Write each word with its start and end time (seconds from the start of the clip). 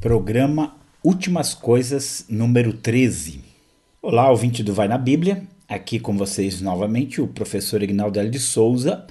Programa 0.00 0.76
Últimas 1.04 1.52
Coisas, 1.52 2.24
número 2.26 2.72
13. 2.72 3.44
Olá, 4.00 4.30
ouvinte 4.30 4.62
do 4.62 4.72
Vai 4.72 4.88
na 4.88 4.96
Bíblia. 4.96 5.42
Aqui 5.68 6.00
com 6.00 6.16
vocês 6.16 6.62
novamente 6.62 7.20
o 7.20 7.28
professor 7.28 7.82
Ignaldo 7.82 8.18
L. 8.18 8.30
de 8.30 8.38
Souza, 8.38 9.04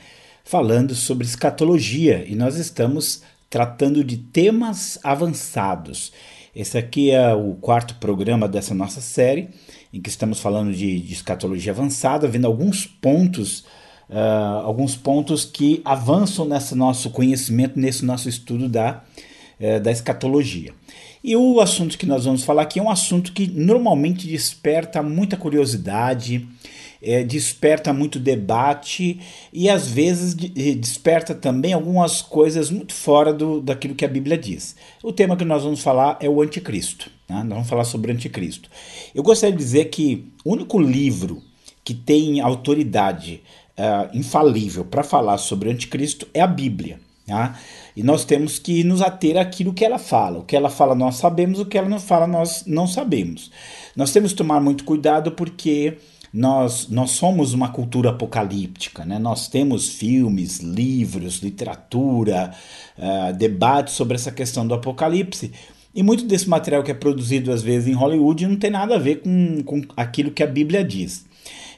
falando 0.43 0.95
sobre 0.95 1.27
escatologia. 1.27 2.25
E 2.27 2.33
nós 2.33 2.55
estamos 2.55 3.21
tratando 3.51 4.03
de 4.03 4.17
temas 4.17 4.97
avançados. 5.03 6.11
Esse 6.55 6.75
aqui 6.75 7.11
é 7.11 7.35
o 7.35 7.53
quarto 7.53 7.93
programa 7.95 8.47
dessa 8.47 8.73
nossa 8.73 8.99
série, 8.99 9.49
em 9.93 10.01
que 10.01 10.09
estamos 10.09 10.39
falando 10.39 10.73
de, 10.73 10.99
de 11.01 11.13
escatologia 11.13 11.71
avançada, 11.71 12.27
vendo 12.27 12.47
alguns 12.47 12.87
pontos 12.87 13.63
uh, 14.09 14.65
alguns 14.65 14.95
pontos 14.95 15.45
que 15.45 15.83
avançam 15.85 16.45
nesse 16.45 16.73
nosso 16.73 17.11
conhecimento, 17.11 17.79
nesse 17.79 18.03
nosso 18.03 18.27
estudo 18.27 18.67
da, 18.67 19.03
uh, 19.59 19.79
da 19.79 19.91
escatologia. 19.91 20.78
E 21.23 21.35
o 21.35 21.59
assunto 21.59 21.97
que 21.97 22.05
nós 22.05 22.25
vamos 22.25 22.43
falar 22.43 22.61
aqui 22.61 22.79
é 22.79 22.83
um 22.83 22.89
assunto 22.89 23.33
que 23.33 23.45
normalmente 23.47 24.25
desperta 24.25 25.03
muita 25.03 25.35
curiosidade, 25.35 26.47
é, 27.01 27.23
desperta 27.23 27.91
muito 27.91 28.19
debate 28.19 29.19
e 29.51 29.69
às 29.69 29.89
vezes 29.89 30.33
desperta 30.33 31.33
também 31.33 31.73
algumas 31.73 32.21
coisas 32.21 32.69
muito 32.69 32.93
fora 32.93 33.33
do, 33.33 33.61
daquilo 33.61 33.95
que 33.95 34.05
a 34.05 34.09
Bíblia 34.09 34.37
diz. 34.37 34.75
O 35.03 35.11
tema 35.11 35.35
que 35.35 35.45
nós 35.45 35.63
vamos 35.63 35.81
falar 35.81 36.17
é 36.21 36.29
o 36.29 36.41
anticristo. 36.41 37.09
Né? 37.29 37.37
Nós 37.43 37.49
vamos 37.49 37.69
falar 37.69 37.83
sobre 37.83 38.11
o 38.11 38.15
anticristo. 38.15 38.69
Eu 39.13 39.23
gostaria 39.23 39.55
de 39.55 39.61
dizer 39.61 39.85
que 39.85 40.31
o 40.45 40.53
único 40.53 40.79
livro 40.79 41.41
que 41.83 41.93
tem 41.93 42.39
autoridade 42.39 43.41
uh, 43.77 44.17
infalível 44.17 44.85
para 44.85 45.03
falar 45.03 45.37
sobre 45.37 45.69
o 45.69 45.71
anticristo 45.71 46.27
é 46.33 46.41
a 46.41 46.47
Bíblia. 46.47 46.99
Tá? 47.29 47.59
E 47.95 48.01
nós 48.01 48.25
temos 48.25 48.57
que 48.57 48.83
nos 48.83 49.03
ater 49.03 49.37
àquilo 49.37 49.71
que 49.71 49.85
ela 49.85 49.99
fala. 49.99 50.39
O 50.39 50.43
que 50.43 50.55
ela 50.55 50.67
fala 50.67 50.95
nós 50.95 51.17
sabemos, 51.17 51.59
o 51.59 51.65
que 51.65 51.77
ela 51.77 51.87
não 51.87 51.99
fala 51.99 52.25
nós 52.25 52.63
não 52.65 52.87
sabemos. 52.87 53.51
Nós 53.95 54.11
temos 54.11 54.31
que 54.31 54.37
tomar 54.39 54.59
muito 54.59 54.83
cuidado 54.83 55.33
porque 55.33 55.95
nós, 56.33 56.87
nós 56.89 57.11
somos 57.11 57.53
uma 57.53 57.69
cultura 57.69 58.09
apocalíptica, 58.09 59.05
né? 59.05 59.19
nós 59.19 59.47
temos 59.47 59.89
filmes, 59.89 60.57
livros, 60.57 61.37
literatura, 61.37 62.51
uh, 62.97 63.31
debates 63.33 63.93
sobre 63.93 64.15
essa 64.15 64.31
questão 64.31 64.65
do 64.65 64.73
apocalipse. 64.73 65.51
E 65.93 66.01
muito 66.01 66.25
desse 66.25 66.49
material 66.49 66.81
que 66.81 66.89
é 66.89 66.95
produzido 66.95 67.51
às 67.51 67.61
vezes 67.61 67.87
em 67.87 67.93
Hollywood 67.93 68.47
não 68.47 68.55
tem 68.55 68.71
nada 68.71 68.95
a 68.95 68.99
ver 68.99 69.21
com, 69.21 69.61
com 69.63 69.81
aquilo 69.95 70.31
que 70.31 70.41
a 70.41 70.47
Bíblia 70.47 70.83
diz. 70.83 71.28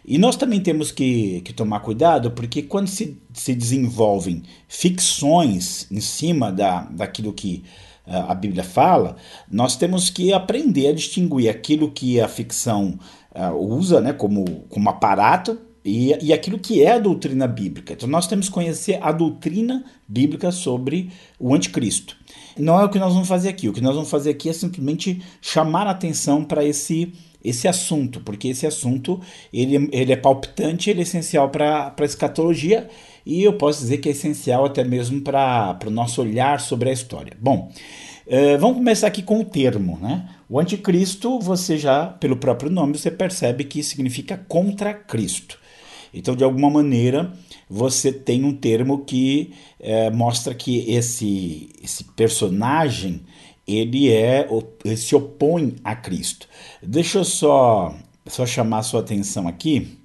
E 0.04 0.18
nós 0.18 0.36
também 0.36 0.60
temos 0.60 0.92
que, 0.92 1.42
que 1.42 1.54
tomar 1.54 1.82
cuidado, 1.82 2.32
porque 2.32 2.64
quando 2.64 2.88
se, 2.88 3.18
se 3.34 3.54
desenvolvem 3.54 4.42
ficções 4.68 5.88
em 5.92 6.02
cima 6.02 6.52
da, 6.52 6.82
daquilo 6.86 7.32
que 7.32 7.64
uh, 8.08 8.32
a 8.32 8.36
Bíblia 8.36 8.64
fala, 8.64 9.16
nós 9.50 9.76
temos 9.76 10.10
que 10.10 10.34
aprender 10.34 10.88
a 10.88 10.94
distinguir 10.94 11.50
aquilo 11.50 11.92
que 11.92 12.20
a 12.20 12.28
ficção 12.28 12.98
uh, 13.36 13.56
usa 13.56 14.02
né, 14.02 14.12
como, 14.12 14.44
como 14.70 14.90
aparato 14.90 15.58
e, 15.86 16.16
e 16.22 16.34
aquilo 16.34 16.60
que 16.60 16.84
é 16.84 16.94
a 16.94 17.00
doutrina 17.00 17.48
bíblica. 17.48 17.94
Então 17.94 18.10
nós 18.10 18.28
temos 18.28 18.48
que 18.48 18.54
conhecer 18.54 19.00
a 19.02 19.12
doutrina 19.12 19.84
bíblica 20.08 20.52
sobre 20.52 21.12
o 21.40 21.54
anticristo. 21.54 22.18
Não 22.58 22.80
é 22.80 22.86
o 22.86 22.90
que 22.90 23.00
nós 23.00 23.14
vamos 23.14 23.28
fazer 23.28 23.50
aqui. 23.50 23.70
O 23.70 23.74
que 23.74 23.82
nós 23.82 23.96
vamos 23.96 24.10
fazer 24.10 24.32
aqui 24.32 24.50
é 24.50 24.54
simplesmente 24.54 25.22
chamar 25.42 25.88
a 25.88 25.92
atenção 25.92 26.44
para 26.44 26.64
esse 26.66 27.14
esse 27.44 27.68
assunto, 27.68 28.20
porque 28.22 28.50
esse 28.50 28.68
assunto 28.68 29.20
ele, 29.54 29.90
ele 29.92 30.14
é 30.14 30.16
palpitante, 30.16 30.90
ele 30.90 31.00
é 31.00 31.04
essencial 31.04 31.50
para 31.50 31.94
a 31.98 32.04
escatologia 32.04 32.88
e 33.26 33.44
eu 33.44 33.54
posso 33.54 33.82
dizer 33.82 33.98
que 33.98 34.10
é 34.10 34.12
essencial 34.12 34.66
até 34.66 34.84
mesmo 34.84 35.22
para 35.22 35.78
o 35.86 35.90
nosso 35.90 36.22
olhar 36.22 36.60
sobre 36.60 36.90
a 36.90 36.94
história. 36.94 37.34
Bom, 37.40 37.72
uh, 38.28 38.60
vamos 38.60 38.78
começar 38.78 39.08
aqui 39.08 39.22
com 39.22 39.40
o 39.40 39.46
termo, 39.46 39.98
né? 40.02 40.30
O 40.50 40.60
anticristo, 40.60 41.40
você 41.40 41.78
já, 41.78 42.08
pelo 42.08 42.36
próprio 42.36 42.70
nome, 42.70 42.98
você 42.98 43.10
percebe 43.10 43.64
que 43.64 43.82
significa 43.84 44.38
contra 44.48 44.94
Cristo. 44.94 45.58
Então, 46.14 46.36
de 46.36 46.44
alguma 46.44 46.70
maneira, 46.70 47.32
você 47.70 48.12
tem 48.12 48.44
um 48.44 48.54
termo 48.54 49.06
que 49.06 49.54
uh, 49.80 50.16
mostra 50.16 50.54
que 50.54 50.92
esse, 50.92 51.70
esse 51.82 52.04
personagem 52.04 53.22
ele 53.76 54.12
é 54.12 54.48
ele 54.84 54.98
se 54.98 55.16
opõe 55.16 55.76
a 55.84 55.96
Cristo. 55.96 56.48
Deixa 56.82 57.20
eu 57.20 57.26
só 57.26 57.96
só 58.28 58.46
chamar 58.46 58.84
sua 58.84 59.02
atenção 59.02 59.48
aqui 59.48 59.98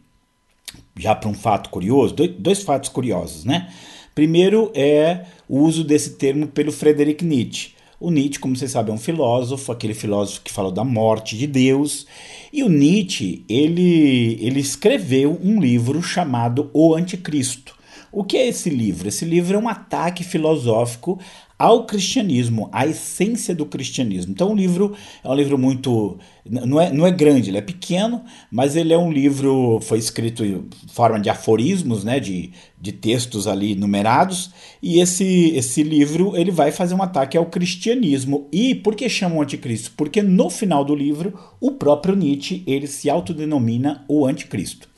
já 0.97 1.15
para 1.15 1.29
um 1.29 1.35
fato 1.35 1.71
curioso, 1.71 2.15
dois, 2.15 2.31
dois 2.39 2.63
fatos 2.63 2.89
curiosos, 2.89 3.45
né? 3.45 3.73
Primeiro 4.15 4.73
é 4.75 5.27
o 5.49 5.61
uso 5.61 5.85
desse 5.85 6.11
termo 6.15 6.47
pelo 6.47 6.73
Friedrich 6.73 7.25
Nietzsche. 7.25 7.75
O 8.01 8.11
Nietzsche, 8.11 8.39
como 8.39 8.57
vocês 8.57 8.71
sabem, 8.71 8.93
é 8.93 8.95
um 8.95 9.01
filósofo, 9.01 9.73
aquele 9.73 9.95
filósofo 9.95 10.43
que 10.43 10.53
falou 10.53 10.73
da 10.73 10.85
morte 10.85 11.37
de 11.37 11.47
Deus. 11.47 12.07
E 12.53 12.63
o 12.63 12.69
Nietzsche, 12.69 13.45
ele, 13.49 14.39
ele 14.41 14.61
escreveu 14.61 15.39
um 15.43 15.61
livro 15.61 16.03
chamado 16.03 16.71
O 16.73 16.95
Anticristo. 16.95 17.75
O 18.13 18.25
que 18.25 18.37
é 18.37 18.49
esse 18.49 18.71
livro? 18.71 19.09
Esse 19.09 19.25
livro 19.25 19.57
é 19.57 19.59
um 19.59 19.69
ataque 19.69 20.25
filosófico 20.25 21.19
ao 21.59 21.87
cristianismo, 21.87 22.69
à 22.71 22.87
essência 22.87 23.55
do 23.55 23.65
cristianismo. 23.65 24.33
Então, 24.33 24.53
o 24.53 24.55
livro 24.55 24.95
é 25.25 25.29
um 25.29 25.35
livro 25.35 25.57
muito. 25.57 26.19
Não 26.45 26.81
é, 26.81 26.93
não 26.93 27.07
é 27.07 27.11
grande, 27.11 27.51
ele 27.51 27.59
é 27.59 27.63
pequeno, 27.63 28.23
mas 28.51 28.77
ele 28.77 28.93
é 28.93 28.99
um 28.99 29.11
livro. 29.11 29.81
Foi 29.81 29.99
escrito 29.99 30.45
em 30.45 30.69
forma 30.89 31.19
de 31.19 31.31
aforismos, 31.31 32.05
né, 32.05 32.21
de, 32.21 32.53
de 32.79 32.93
textos 32.93 33.47
ali 33.47 33.75
numerados. 33.75 34.51
E 34.83 35.01
esse, 35.01 35.53
esse 35.57 35.83
livro 35.83 36.37
ele 36.37 36.51
vai 36.51 36.71
fazer 36.71 36.95
um 36.95 37.03
ataque 37.03 37.37
ao 37.37 37.47
cristianismo. 37.47 38.49
E 38.53 38.75
por 38.75 38.95
que 38.95 39.09
chama 39.09 39.37
o 39.37 39.43
anticristo? 39.43 39.93
Porque 39.97 40.23
no 40.23 40.51
final 40.51 40.85
do 40.85 40.95
livro, 40.95 41.33
o 41.59 41.73
próprio 41.73 42.15
Nietzsche 42.15 42.63
ele 42.67 42.87
se 42.87 43.09
autodenomina 43.09 44.05
o 44.09 44.27
anticristo. 44.27 44.89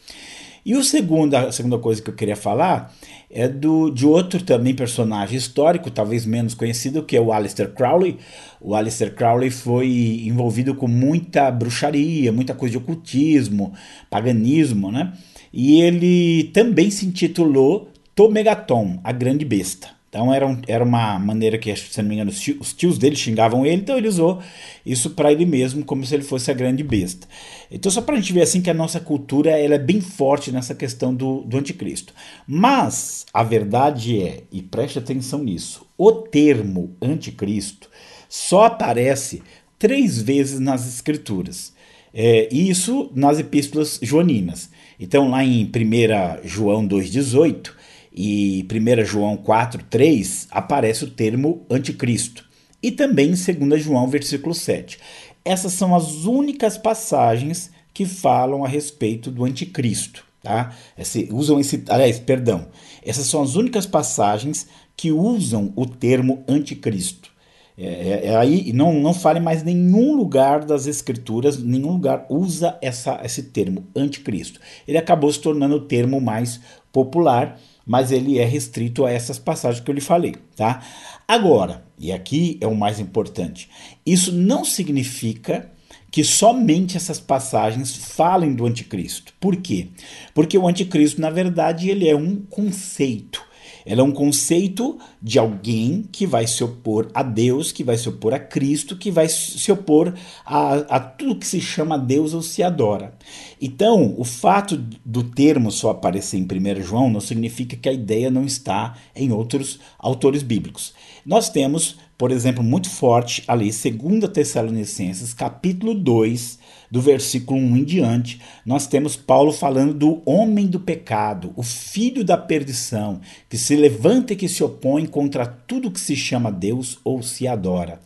E 0.68 0.76
o 0.76 0.84
segundo, 0.84 1.34
a 1.34 1.50
segunda 1.50 1.78
coisa 1.78 2.02
que 2.02 2.10
eu 2.10 2.14
queria 2.14 2.36
falar 2.36 2.94
é 3.30 3.48
do, 3.48 3.88
de 3.88 4.04
outro 4.04 4.42
também 4.42 4.74
personagem 4.74 5.38
histórico, 5.38 5.90
talvez 5.90 6.26
menos 6.26 6.52
conhecido, 6.52 7.02
que 7.02 7.16
é 7.16 7.20
o 7.22 7.32
Aleister 7.32 7.72
Crowley. 7.72 8.18
O 8.60 8.74
Aleister 8.74 9.14
Crowley 9.14 9.48
foi 9.50 9.88
envolvido 10.26 10.74
com 10.74 10.86
muita 10.86 11.50
bruxaria, 11.50 12.30
muita 12.30 12.52
coisa 12.52 12.72
de 12.72 12.76
ocultismo, 12.76 13.72
paganismo, 14.10 14.92
né? 14.92 15.14
E 15.50 15.80
ele 15.80 16.50
também 16.52 16.90
se 16.90 17.06
intitulou 17.06 17.88
Tomegaton, 18.14 19.00
a 19.02 19.10
Grande 19.10 19.46
Besta. 19.46 19.97
Então 20.08 20.32
era, 20.32 20.46
um, 20.46 20.58
era 20.66 20.82
uma 20.82 21.18
maneira 21.18 21.58
que, 21.58 21.74
se 21.76 22.00
não 22.00 22.08
me 22.08 22.14
engano, 22.14 22.30
os 22.30 22.72
tios 22.72 22.96
dele 22.96 23.14
xingavam 23.14 23.66
ele, 23.66 23.82
então 23.82 23.98
ele 23.98 24.08
usou 24.08 24.40
isso 24.84 25.10
para 25.10 25.30
ele 25.30 25.44
mesmo, 25.44 25.84
como 25.84 26.04
se 26.04 26.14
ele 26.14 26.22
fosse 26.22 26.50
a 26.50 26.54
grande 26.54 26.82
besta. 26.82 27.28
Então, 27.70 27.92
só 27.92 28.00
para 28.00 28.14
a 28.14 28.20
gente 28.20 28.32
ver 28.32 28.40
assim 28.40 28.62
que 28.62 28.70
a 28.70 28.74
nossa 28.74 28.98
cultura 28.98 29.50
ela 29.50 29.74
é 29.74 29.78
bem 29.78 30.00
forte 30.00 30.50
nessa 30.50 30.74
questão 30.74 31.14
do, 31.14 31.42
do 31.42 31.58
anticristo. 31.58 32.14
Mas 32.46 33.26
a 33.34 33.42
verdade 33.42 34.22
é, 34.22 34.44
e 34.50 34.62
preste 34.62 34.98
atenção 34.98 35.44
nisso, 35.44 35.86
o 35.98 36.10
termo 36.10 36.96
anticristo 37.02 37.90
só 38.30 38.64
aparece 38.64 39.42
três 39.78 40.22
vezes 40.22 40.58
nas 40.58 40.88
escrituras. 40.88 41.74
É, 42.14 42.48
isso 42.50 43.10
nas 43.14 43.38
epístolas 43.38 44.00
joaninas. 44.02 44.70
Então, 44.98 45.30
lá 45.30 45.44
em 45.44 45.64
1 45.64 46.48
João 46.48 46.88
2,18 46.88 47.77
e 48.20 48.66
1 48.68 49.04
João 49.04 49.36
4, 49.36 49.84
3 49.84 50.48
aparece 50.50 51.04
o 51.04 51.10
termo 51.10 51.64
anticristo. 51.70 52.44
E 52.82 52.90
também 52.90 53.30
em 53.30 53.68
2 53.68 53.80
João, 53.80 54.08
versículo 54.08 54.56
7. 54.56 54.98
Essas 55.44 55.72
são 55.74 55.94
as 55.94 56.24
únicas 56.24 56.76
passagens 56.76 57.70
que 57.94 58.04
falam 58.04 58.64
a 58.64 58.68
respeito 58.68 59.30
do 59.30 59.44
anticristo. 59.44 60.24
Tá? 60.42 60.74
Esse, 60.98 61.28
usam 61.30 61.60
esse. 61.60 61.84
Aliás, 61.88 62.18
perdão. 62.18 62.66
Essas 63.04 63.26
são 63.28 63.40
as 63.40 63.54
únicas 63.54 63.86
passagens 63.86 64.66
que 64.96 65.12
usam 65.12 65.72
o 65.76 65.86
termo 65.86 66.42
anticristo. 66.48 67.30
É, 67.78 67.84
é, 67.84 68.26
é, 68.26 68.36
aí 68.36 68.72
não, 68.72 68.94
não 68.94 69.14
fale 69.14 69.38
mais 69.38 69.62
nenhum 69.62 70.16
lugar 70.16 70.64
das 70.64 70.88
escrituras, 70.88 71.56
nenhum 71.62 71.92
lugar 71.92 72.26
usa 72.28 72.76
essa, 72.82 73.20
esse 73.22 73.44
termo 73.44 73.86
anticristo. 73.94 74.58
Ele 74.88 74.98
acabou 74.98 75.32
se 75.32 75.38
tornando 75.38 75.76
o 75.76 75.86
termo 75.86 76.20
mais 76.20 76.60
popular 76.92 77.56
mas 77.88 78.12
ele 78.12 78.38
é 78.38 78.44
restrito 78.44 79.06
a 79.06 79.10
essas 79.10 79.38
passagens 79.38 79.82
que 79.82 79.90
eu 79.90 79.94
lhe 79.94 80.00
falei, 80.00 80.36
tá? 80.54 80.82
Agora, 81.26 81.84
e 81.98 82.12
aqui 82.12 82.58
é 82.60 82.66
o 82.66 82.76
mais 82.76 83.00
importante, 83.00 83.68
isso 84.04 84.30
não 84.30 84.64
significa 84.64 85.72
que 86.10 86.22
somente 86.22 86.96
essas 86.96 87.18
passagens 87.18 87.94
falem 87.96 88.54
do 88.54 88.66
anticristo. 88.66 89.32
Por 89.40 89.56
quê? 89.56 89.88
Porque 90.34 90.56
o 90.56 90.68
anticristo, 90.68 91.20
na 91.20 91.30
verdade, 91.30 91.90
ele 91.90 92.08
é 92.08 92.14
um 92.14 92.36
conceito. 92.36 93.42
Ela 93.88 94.02
é 94.02 94.04
um 94.04 94.12
conceito 94.12 94.98
de 95.20 95.38
alguém 95.38 96.04
que 96.12 96.26
vai 96.26 96.46
se 96.46 96.62
opor 96.62 97.08
a 97.14 97.22
Deus, 97.22 97.72
que 97.72 97.82
vai 97.82 97.96
se 97.96 98.06
opor 98.06 98.34
a 98.34 98.38
Cristo, 98.38 98.94
que 98.94 99.10
vai 99.10 99.30
se 99.30 99.72
opor 99.72 100.12
a, 100.44 100.74
a 100.74 101.00
tudo 101.00 101.36
que 101.36 101.46
se 101.46 101.58
chama 101.58 101.98
Deus 101.98 102.34
ou 102.34 102.42
se 102.42 102.62
adora. 102.62 103.14
Então, 103.58 104.14
o 104.18 104.24
fato 104.24 104.76
do 105.02 105.22
termo 105.22 105.72
só 105.72 105.88
aparecer 105.88 106.36
em 106.36 106.42
1 106.42 106.82
João 106.82 107.08
não 107.08 107.18
significa 107.18 107.76
que 107.76 107.88
a 107.88 107.92
ideia 107.92 108.30
não 108.30 108.44
está 108.44 108.94
em 109.16 109.32
outros 109.32 109.80
autores 109.98 110.42
bíblicos. 110.42 110.92
Nós 111.24 111.48
temos 111.48 111.96
por 112.18 112.32
exemplo, 112.32 112.64
muito 112.64 112.90
forte 112.90 113.44
ali, 113.46 113.70
2 113.70 114.28
Tessalonicenses, 114.32 115.32
capítulo 115.32 115.94
2, 115.94 116.58
do 116.90 117.00
versículo 117.00 117.60
1 117.60 117.76
em 117.76 117.84
diante, 117.84 118.40
nós 118.66 118.88
temos 118.88 119.14
Paulo 119.14 119.52
falando 119.52 119.94
do 119.94 120.22
homem 120.26 120.66
do 120.66 120.80
pecado, 120.80 121.52
o 121.54 121.62
filho 121.62 122.24
da 122.24 122.36
perdição, 122.36 123.20
que 123.48 123.56
se 123.56 123.76
levanta 123.76 124.32
e 124.32 124.36
que 124.36 124.48
se 124.48 124.64
opõe 124.64 125.06
contra 125.06 125.46
tudo 125.46 125.92
que 125.92 126.00
se 126.00 126.16
chama 126.16 126.50
Deus 126.50 126.98
ou 127.04 127.22
se 127.22 127.46
adora. 127.46 128.00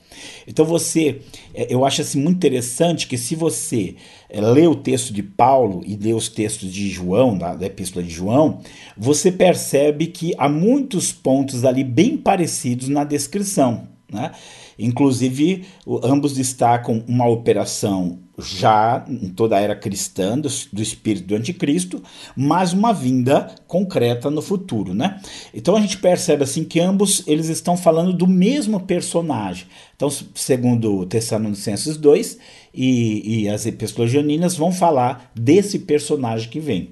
Então 0.47 0.67
você, 0.67 1.23
é, 1.55 1.73
eu 1.73 1.82
acho 1.85 2.03
assim 2.03 2.20
muito 2.20 2.37
interessante 2.37 3.06
que 3.06 3.17
se 3.17 3.35
você 3.35 3.94
é, 4.29 4.43
lê 4.43 4.67
o 4.67 4.75
texto 4.75 5.11
de 5.11 5.23
Paulo 5.23 5.82
e 5.87 5.97
lê 5.97 6.12
os 6.12 6.29
textos 6.29 6.70
de 6.70 6.91
João, 6.91 7.38
da, 7.38 7.55
da 7.55 7.65
epístola 7.65 8.05
de 8.05 8.11
João, 8.11 8.61
você 8.94 9.32
percebe 9.32 10.08
que 10.08 10.35
há 10.37 10.50
muitos 10.50 11.12
pontos 11.12 11.65
ali 11.65 11.82
bem 11.82 12.19
parecidos 12.19 12.88
na 12.88 13.05
descrição. 13.05 13.91
Né? 14.12 14.31
Inclusive, 14.79 15.64
ambos 16.03 16.35
destacam 16.35 17.03
uma 17.09 17.26
operação 17.26 18.19
já 18.38 19.05
em 19.09 19.29
toda 19.29 19.56
a 19.56 19.61
era 19.61 19.76
cristã 19.76 20.38
do, 20.38 20.49
do, 20.73 20.82
espírito 20.82 21.29
do 21.29 21.35
anticristo, 21.35 22.03
mas 22.37 22.73
uma 22.73 22.93
vinda 22.93 23.55
concreta 23.67 24.31
no 24.31 24.43
futuro, 24.43 24.94
né? 24.94 25.20
Então 25.55 25.76
a 25.76 25.81
gente 25.81 25.99
percebe 25.99 26.43
assim 26.43 26.64
que 26.64 26.81
ambos 26.81 27.23
eles 27.26 27.49
estão 27.49 27.76
falando 27.76 28.12
do 28.12 28.26
mesmo 28.26 28.81
personagem. 28.81 29.67
Então, 29.94 30.11
segundo 30.35 31.06
Tessalonicenses 31.06 31.97
2 31.97 32.38
e, 32.75 33.43
e 33.43 33.49
as 33.49 33.67
epístolas 33.67 34.11
janinas 34.11 34.56
vão 34.56 34.73
falar 34.73 35.31
desse 35.35 35.79
personagem 35.81 36.49
que 36.49 36.58
vem. 36.58 36.91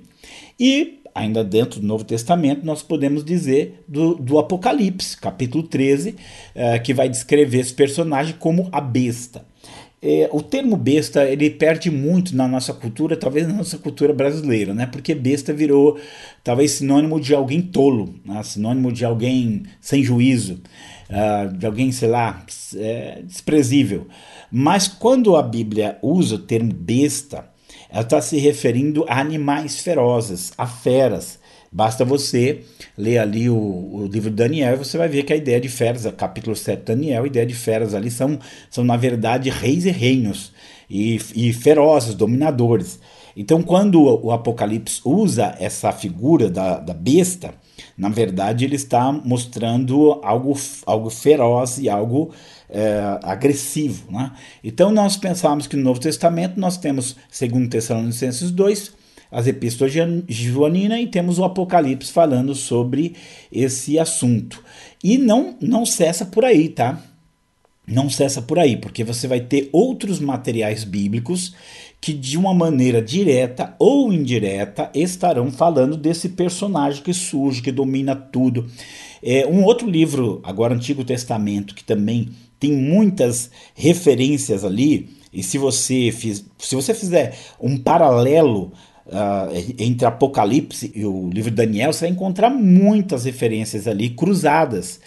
E 0.59 1.00
ainda 1.15 1.45
dentro 1.45 1.81
do 1.81 1.87
Novo 1.87 2.05
Testamento, 2.05 2.65
nós 2.65 2.83
podemos 2.83 3.25
dizer 3.25 3.83
do, 3.87 4.15
do 4.15 4.39
Apocalipse, 4.39 5.17
capítulo 5.17 5.63
13, 5.63 6.17
é, 6.55 6.79
que 6.79 6.95
vai 6.95 7.09
descrever 7.09 7.61
esse 7.61 7.75
personagem 7.75 8.35
como 8.39 8.69
a 8.73 8.81
besta. 8.81 9.45
É, 10.03 10.31
o 10.33 10.41
termo 10.41 10.79
besta 10.79 11.25
ele 11.25 11.51
perde 11.51 11.91
muito 11.91 12.35
na 12.35 12.49
nossa 12.49 12.73
cultura, 12.73 13.19
talvez 13.19 13.47
na 13.47 13.53
nossa 13.53 13.77
cultura 13.77 14.15
brasileira, 14.15 14.73
né? 14.73 14.87
Porque 14.87 15.15
besta 15.15 15.53
virou 15.53 15.99
talvez 16.43 16.71
sinônimo 16.73 17.21
de 17.21 17.35
alguém 17.35 17.61
tolo, 17.61 18.15
né? 18.25 18.43
sinônimo 18.43 18.91
de 18.91 19.05
alguém 19.05 19.65
sem 19.79 20.03
juízo, 20.03 20.63
uh, 21.11 21.55
de 21.55 21.67
alguém, 21.67 21.93
sei 21.93 22.09
lá, 22.09 22.43
é, 22.77 23.21
desprezível. 23.23 24.07
Mas 24.51 24.89
quando 24.89 25.37
a 25.37 25.43
Bíblia 25.43 25.99
usa 26.01 26.37
o 26.37 26.39
termo 26.39 26.73
besta, 26.73 27.45
ela 27.93 28.03
está 28.03 28.21
se 28.21 28.39
referindo 28.39 29.05
a 29.09 29.21
animais 29.21 29.81
ferozes, 29.81 30.53
a 30.57 30.67
feras. 30.67 31.39
Basta 31.73 32.05
você 32.05 32.63
ler 32.99 33.19
ali 33.19 33.49
o, 33.49 33.57
o, 33.57 34.09
livro 34.11 34.31
de 34.31 34.37
Daniel 34.37 34.75
e 34.75 34.79
você 34.79 34.99
vai 34.99 35.09
ver 35.09 35.23
que 35.23 35.33
a 35.33 35.37
ideia 35.37 35.61
de 35.61 35.69
feras, 35.69 36.05
capítulo 36.17 36.57
7 36.57 36.81
de 36.81 36.85
Daniel, 36.85 37.23
a 37.23 37.27
ideia 37.27 37.47
de 37.47 37.55
feras 37.55 37.95
ali 37.95 38.11
são, 38.11 38.39
são 38.69 38.83
na 38.83 38.97
verdade, 38.97 39.51
reis 39.51 39.85
e 39.85 39.91
reinos, 39.91 40.53
e, 40.89 41.21
e 41.35 41.53
ferozes, 41.53 42.15
dominadores. 42.15 42.99
Então, 43.37 43.63
quando 43.63 44.03
o 44.03 44.33
Apocalipse 44.33 45.01
usa 45.05 45.55
essa 45.61 45.93
figura 45.93 46.51
da, 46.51 46.79
da 46.79 46.93
besta, 46.93 47.55
na 48.01 48.09
verdade 48.09 48.65
ele 48.65 48.77
está 48.77 49.13
mostrando 49.13 50.19
algo, 50.23 50.59
algo 50.87 51.11
feroz 51.11 51.77
e 51.77 51.87
algo 51.87 52.31
é, 52.67 53.19
agressivo. 53.23 54.11
Né? 54.11 54.33
Então 54.65 54.91
nós 54.91 55.19
pensamos 55.19 55.67
que 55.67 55.77
no 55.77 55.83
Novo 55.83 56.01
Testamento 56.01 56.59
nós 56.59 56.79
temos, 56.79 57.15
segundo 57.31 57.69
Tessalonicenses 57.69 58.51
2, 58.51 58.95
as 59.31 59.47
epístolas 59.47 59.93
Joanina 60.27 60.99
e 60.99 61.09
temos 61.09 61.39
o 61.39 61.45
Apocalipse 61.45 62.11
falando 62.11 62.55
sobre 62.55 63.15
esse 63.53 63.99
assunto. 63.99 64.65
E 65.05 65.19
não, 65.19 65.59
não 65.61 65.85
cessa 65.85 66.25
por 66.25 66.43
aí, 66.43 66.71
tá? 66.71 66.99
Não 67.87 68.09
cessa 68.09 68.41
por 68.41 68.59
aí, 68.59 68.79
porque 68.79 69.05
você 69.05 69.29
vai 69.29 69.41
ter 69.41 69.69
outros 69.73 70.21
materiais 70.21 70.85
bíblicos 70.85 71.55
que, 72.01 72.13
de 72.13 72.39
uma 72.39 72.55
maneira 72.55 73.03
direta 73.03 73.75
ou 73.79 74.13
indireta, 74.13 74.91
estarão 74.95 75.53
falando 75.53 75.97
desse 75.97 76.31
personagem 76.31 77.03
que 77.03 77.13
surge, 77.13 77.61
que 77.61 77.71
domina 77.71 78.17
tudo. 78.17 78.67
É, 79.23 79.47
um 79.47 79.65
outro 79.65 79.89
livro, 79.89 80.41
agora 80.43 80.75
Antigo 80.75 81.05
Testamento, 81.05 81.75
que 81.75 81.85
também 81.85 82.31
tem 82.59 82.73
muitas 82.73 83.51
referências 83.75 84.65
ali, 84.65 85.11
e 85.33 85.43
se 85.43 85.59
você, 85.59 86.11
fiz, 86.11 86.45
se 86.59 86.75
você 86.75 86.93
fizer 86.93 87.39
um 87.61 87.77
paralelo 87.77 88.73
uh, 89.11 89.75
entre 89.79 90.07
Apocalipse 90.07 90.91
e 90.95 91.05
o 91.05 91.29
livro 91.29 91.51
de 91.51 91.57
Daniel, 91.57 91.93
você 91.93 92.07
vai 92.07 92.11
encontrar 92.11 92.51
muitas 92.51 93.25
referências 93.25 93.87
ali 93.87 94.11
cruzadas. 94.11 95.01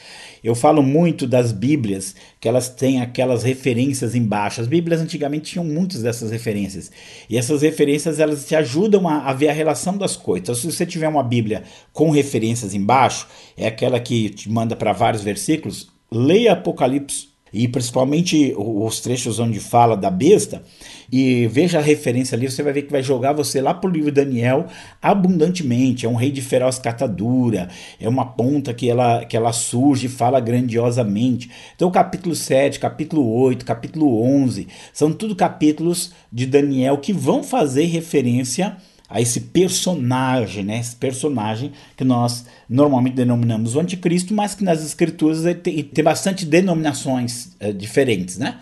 Eu 0.43 0.55
falo 0.55 0.83
muito 0.83 1.25
das 1.25 1.53
Bíblias, 1.53 2.15
que 2.39 2.49
elas 2.49 2.67
têm 2.67 3.01
aquelas 3.01 3.43
referências 3.43 4.13
embaixo. 4.13 4.59
As 4.59 4.67
Bíblias 4.67 4.99
antigamente 4.99 5.53
tinham 5.53 5.63
muitas 5.63 6.01
dessas 6.01 6.31
referências. 6.31 6.91
E 7.29 7.37
essas 7.37 7.61
referências 7.61 8.19
elas 8.19 8.45
te 8.45 8.53
ajudam 8.53 9.07
a, 9.07 9.19
a 9.19 9.33
ver 9.33 9.47
a 9.47 9.53
relação 9.53 9.97
das 9.97 10.17
coisas. 10.17 10.43
Então, 10.43 10.55
se 10.55 10.69
você 10.69 10.85
tiver 10.85 11.07
uma 11.07 11.23
Bíblia 11.23 11.63
com 11.93 12.09
referências 12.09 12.73
embaixo, 12.73 13.25
é 13.55 13.67
aquela 13.67 14.01
que 14.01 14.29
te 14.29 14.51
manda 14.51 14.75
para 14.75 14.91
vários 14.91 15.23
versículos, 15.23 15.89
leia 16.11 16.51
Apocalipse 16.51 17.32
e 17.53 17.67
principalmente 17.67 18.53
os 18.57 18.99
trechos 18.99 19.39
onde 19.39 19.59
fala 19.59 19.95
da 19.95 20.09
besta, 20.09 20.63
e 21.11 21.45
veja 21.47 21.77
a 21.77 21.81
referência 21.81 22.35
ali, 22.35 22.49
você 22.49 22.63
vai 22.63 22.73
ver 22.73 22.81
que 22.81 22.91
vai 22.91 23.03
jogar 23.03 23.33
você 23.33 23.61
lá 23.61 23.71
para 23.71 23.87
o 23.87 23.93
livro 23.93 24.11
Daniel 24.11 24.65
abundantemente. 24.99 26.07
É 26.07 26.09
um 26.09 26.15
rei 26.15 26.31
de 26.31 26.41
feroz 26.41 26.79
catadura, 26.79 27.69
é 27.99 28.09
uma 28.09 28.25
ponta 28.25 28.73
que 28.73 28.89
ela, 28.89 29.23
que 29.23 29.37
ela 29.37 29.53
surge 29.53 30.07
e 30.07 30.09
fala 30.09 30.39
grandiosamente. 30.39 31.51
Então, 31.75 31.91
capítulo 31.91 32.33
7, 32.33 32.79
capítulo 32.79 33.31
8, 33.31 33.63
capítulo 33.63 34.23
11, 34.23 34.67
são 34.91 35.13
tudo 35.13 35.35
capítulos 35.35 36.11
de 36.31 36.47
Daniel 36.47 36.97
que 36.97 37.13
vão 37.13 37.43
fazer 37.43 37.85
referência 37.85 38.63
a 38.65 38.92
esse 39.15 39.41
personagem, 39.41 40.63
né? 40.63 40.79
Esse 40.79 40.95
personagem 40.95 41.71
que 41.95 42.03
nós 42.03 42.45
normalmente 42.67 43.15
denominamos 43.15 43.75
o 43.75 43.79
anticristo, 43.79 44.33
mas 44.33 44.55
que 44.55 44.63
nas 44.63 44.83
escrituras 44.83 45.43
tem, 45.61 45.83
tem 45.83 46.03
bastante 46.03 46.45
denominações 46.45 47.55
é, 47.59 47.71
diferentes, 47.71 48.37
né? 48.37 48.59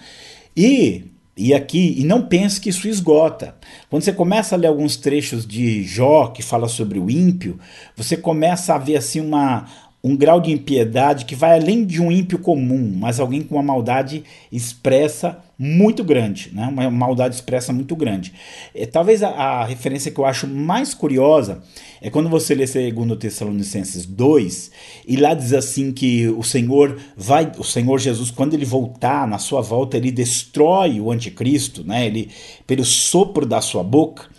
E 0.55 1.05
e 1.35 1.53
aqui, 1.53 1.95
e 1.97 2.03
não 2.03 2.27
pense 2.27 2.59
que 2.59 2.69
isso 2.69 2.87
esgota. 2.87 3.55
Quando 3.89 4.03
você 4.03 4.11
começa 4.11 4.53
a 4.53 4.57
ler 4.57 4.67
alguns 4.67 4.97
trechos 4.97 5.47
de 5.47 5.83
Jó 5.83 6.27
que 6.27 6.43
fala 6.43 6.67
sobre 6.67 6.99
o 6.99 7.09
ímpio, 7.09 7.57
você 7.95 8.17
começa 8.17 8.75
a 8.75 8.77
ver 8.77 8.97
assim 8.97 9.21
uma, 9.21 9.65
um 10.03 10.15
grau 10.15 10.41
de 10.41 10.51
impiedade 10.51 11.25
que 11.25 11.35
vai 11.35 11.59
além 11.59 11.85
de 11.85 12.01
um 12.01 12.11
ímpio 12.11 12.39
comum, 12.39 12.91
mas 12.97 13.19
alguém 13.19 13.43
com 13.43 13.55
uma 13.55 13.63
maldade 13.63 14.23
expressa 14.51 15.39
muito 15.57 16.03
grande, 16.03 16.49
né? 16.53 16.65
uma 16.65 16.89
maldade 16.89 17.35
expressa 17.35 17.71
muito 17.71 17.95
grande. 17.95 18.33
É, 18.73 18.87
talvez 18.87 19.21
a, 19.21 19.29
a, 19.29 19.63
referência 19.63 20.11
que 20.11 20.19
eu 20.19 20.25
acho 20.25 20.47
mais 20.47 20.95
curiosa 20.95 21.61
é 22.01 22.09
quando 22.09 22.29
você 22.29 22.55
lê 22.55 22.65
2 22.65 23.19
Tessalonicenses 23.19 24.07
2 24.07 24.71
e 25.07 25.17
lá 25.17 25.35
diz 25.35 25.53
assim 25.53 25.91
que 25.91 26.27
o 26.29 26.41
Senhor 26.41 26.97
vai, 27.15 27.51
o 27.59 27.63
Senhor 27.63 27.99
Jesus, 27.99 28.31
quando 28.31 28.55
ele 28.55 28.65
voltar, 28.65 29.27
na 29.27 29.37
sua 29.37 29.61
volta, 29.61 29.97
ele 29.97 30.11
destrói 30.11 30.99
o 30.99 31.11
anticristo, 31.11 31.83
né? 31.83 32.07
ele, 32.07 32.31
pelo 32.65 32.83
sopro 32.83 33.45
da 33.45 33.61
sua 33.61 33.83
boca. 33.83 34.29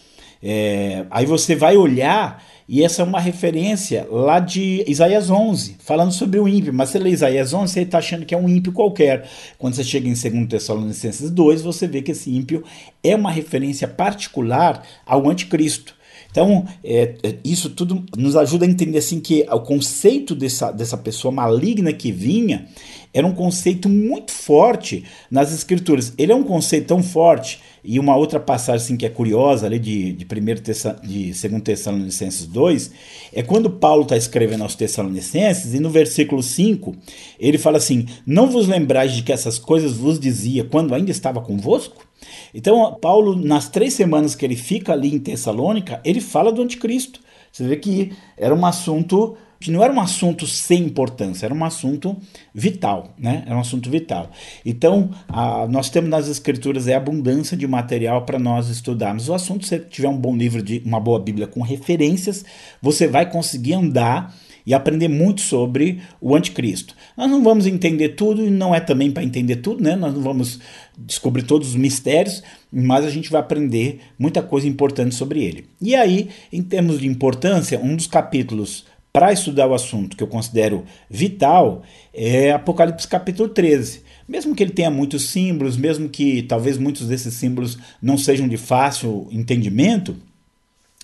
É, 0.42 1.06
aí 1.08 1.24
você 1.24 1.54
vai 1.54 1.76
olhar 1.76 2.42
e 2.68 2.82
essa 2.82 3.02
é 3.02 3.04
uma 3.04 3.20
referência 3.20 4.06
lá 4.10 4.38
de 4.38 4.84
Isaías 4.86 5.30
11, 5.30 5.76
falando 5.80 6.12
sobre 6.12 6.38
o 6.38 6.48
ímpio. 6.48 6.72
Mas 6.72 6.90
você 6.90 6.98
lê 6.98 7.10
Isaías 7.10 7.52
11, 7.52 7.72
você 7.72 7.80
está 7.80 7.98
achando 7.98 8.24
que 8.24 8.34
é 8.34 8.38
um 8.38 8.48
ímpio 8.48 8.72
qualquer. 8.72 9.28
Quando 9.58 9.74
você 9.74 9.84
chega 9.84 10.08
em 10.08 10.14
2 10.14 10.48
Tessalonicenses 10.48 11.30
2, 11.30 11.62
você 11.62 11.86
vê 11.86 12.02
que 12.02 12.12
esse 12.12 12.34
ímpio 12.34 12.62
é 13.02 13.14
uma 13.16 13.30
referência 13.30 13.88
particular 13.88 14.82
ao 15.04 15.28
anticristo. 15.28 15.94
Então, 16.32 16.64
é, 16.82 17.14
é, 17.22 17.36
isso 17.44 17.68
tudo 17.70 18.02
nos 18.16 18.34
ajuda 18.34 18.64
a 18.64 18.68
entender 18.68 18.98
assim 18.98 19.20
que 19.20 19.46
o 19.48 19.60
conceito 19.60 20.34
dessa, 20.34 20.72
dessa 20.72 20.96
pessoa 20.96 21.30
maligna 21.30 21.92
que 21.92 22.10
vinha 22.10 22.66
era 23.14 23.26
um 23.26 23.34
conceito 23.34 23.86
muito 23.88 24.32
forte 24.32 25.04
nas 25.30 25.52
escrituras. 25.52 26.14
Ele 26.16 26.32
é 26.32 26.34
um 26.34 26.42
conceito 26.42 26.86
tão 26.86 27.02
forte 27.02 27.60
e 27.84 27.98
uma 27.98 28.16
outra 28.16 28.40
passagem 28.40 28.82
assim, 28.82 28.96
que 28.96 29.04
é 29.04 29.10
curiosa 29.10 29.66
ali 29.66 29.78
de, 29.78 30.14
de, 30.14 30.24
primeiro 30.24 30.62
Tessa, 30.62 30.98
de 31.02 31.32
2 31.32 31.62
Tessalonicenses 31.62 32.46
2 32.46 32.90
é 33.34 33.42
quando 33.42 33.68
Paulo 33.68 34.04
está 34.04 34.16
escrevendo 34.16 34.62
aos 34.62 34.74
Tessalonicenses 34.74 35.74
e 35.74 35.80
no 35.80 35.90
versículo 35.90 36.42
5 36.42 36.96
ele 37.38 37.58
fala 37.58 37.76
assim: 37.76 38.06
Não 38.24 38.48
vos 38.48 38.66
lembrais 38.66 39.12
de 39.12 39.22
que 39.22 39.32
essas 39.32 39.58
coisas 39.58 39.92
vos 39.92 40.18
dizia 40.18 40.64
quando 40.64 40.94
ainda 40.94 41.10
estava 41.10 41.42
convosco? 41.42 42.11
Então, 42.54 42.98
Paulo, 43.00 43.36
nas 43.36 43.68
três 43.68 43.94
semanas 43.94 44.34
que 44.34 44.44
ele 44.44 44.56
fica 44.56 44.92
ali 44.92 45.14
em 45.14 45.18
Tessalônica, 45.18 46.00
ele 46.04 46.20
fala 46.20 46.52
do 46.52 46.62
anticristo. 46.62 47.20
Você 47.50 47.66
vê 47.66 47.76
que 47.76 48.12
era 48.36 48.54
um 48.54 48.64
assunto 48.64 49.36
que 49.62 49.70
não 49.70 49.82
era 49.82 49.92
um 49.92 50.00
assunto 50.00 50.44
sem 50.44 50.82
importância, 50.82 51.46
era 51.46 51.54
um 51.54 51.64
assunto 51.64 52.16
vital, 52.52 53.14
né? 53.16 53.44
Era 53.46 53.56
um 53.56 53.60
assunto 53.60 53.88
vital. 53.88 54.28
Então, 54.66 55.10
a, 55.28 55.68
nós 55.68 55.88
temos 55.88 56.10
nas 56.10 56.28
escrituras 56.28 56.88
é 56.88 56.94
abundância 56.94 57.56
de 57.56 57.66
material 57.66 58.22
para 58.22 58.40
nós 58.40 58.68
estudarmos. 58.68 59.28
O 59.28 59.34
assunto, 59.34 59.64
se 59.64 59.76
você 59.76 59.78
tiver 59.78 60.08
um 60.08 60.18
bom 60.18 60.36
livro 60.36 60.60
de 60.62 60.82
uma 60.84 60.98
boa 60.98 61.20
Bíblia 61.20 61.46
com 61.46 61.62
referências, 61.62 62.44
você 62.82 63.06
vai 63.06 63.30
conseguir 63.30 63.74
andar 63.74 64.34
e 64.66 64.74
aprender 64.74 65.08
muito 65.08 65.40
sobre 65.40 66.00
o 66.20 66.34
anticristo. 66.34 66.94
Nós 67.16 67.30
não 67.30 67.42
vamos 67.42 67.66
entender 67.66 68.10
tudo 68.10 68.44
e 68.44 68.50
não 68.50 68.74
é 68.74 68.80
também 68.80 69.10
para 69.10 69.24
entender 69.24 69.56
tudo, 69.56 69.82
né? 69.82 69.96
Nós 69.96 70.14
não 70.14 70.22
vamos 70.22 70.60
descobrir 70.96 71.42
todos 71.42 71.68
os 71.68 71.74
mistérios, 71.74 72.42
mas 72.72 73.04
a 73.04 73.10
gente 73.10 73.30
vai 73.30 73.40
aprender 73.40 74.00
muita 74.18 74.42
coisa 74.42 74.68
importante 74.68 75.14
sobre 75.14 75.42
ele. 75.42 75.66
E 75.80 75.94
aí, 75.94 76.28
em 76.52 76.62
termos 76.62 76.98
de 77.00 77.06
importância, 77.06 77.80
um 77.80 77.96
dos 77.96 78.06
capítulos 78.06 78.84
para 79.12 79.32
estudar 79.32 79.66
o 79.66 79.74
assunto 79.74 80.16
que 80.16 80.22
eu 80.22 80.26
considero 80.26 80.84
vital 81.08 81.82
é 82.14 82.50
Apocalipse 82.50 83.06
capítulo 83.06 83.48
13. 83.48 84.02
Mesmo 84.26 84.54
que 84.54 84.62
ele 84.62 84.72
tenha 84.72 84.90
muitos 84.90 85.28
símbolos, 85.28 85.76
mesmo 85.76 86.08
que 86.08 86.42
talvez 86.42 86.78
muitos 86.78 87.06
desses 87.06 87.34
símbolos 87.34 87.76
não 88.00 88.16
sejam 88.16 88.48
de 88.48 88.56
fácil 88.56 89.28
entendimento, 89.30 90.16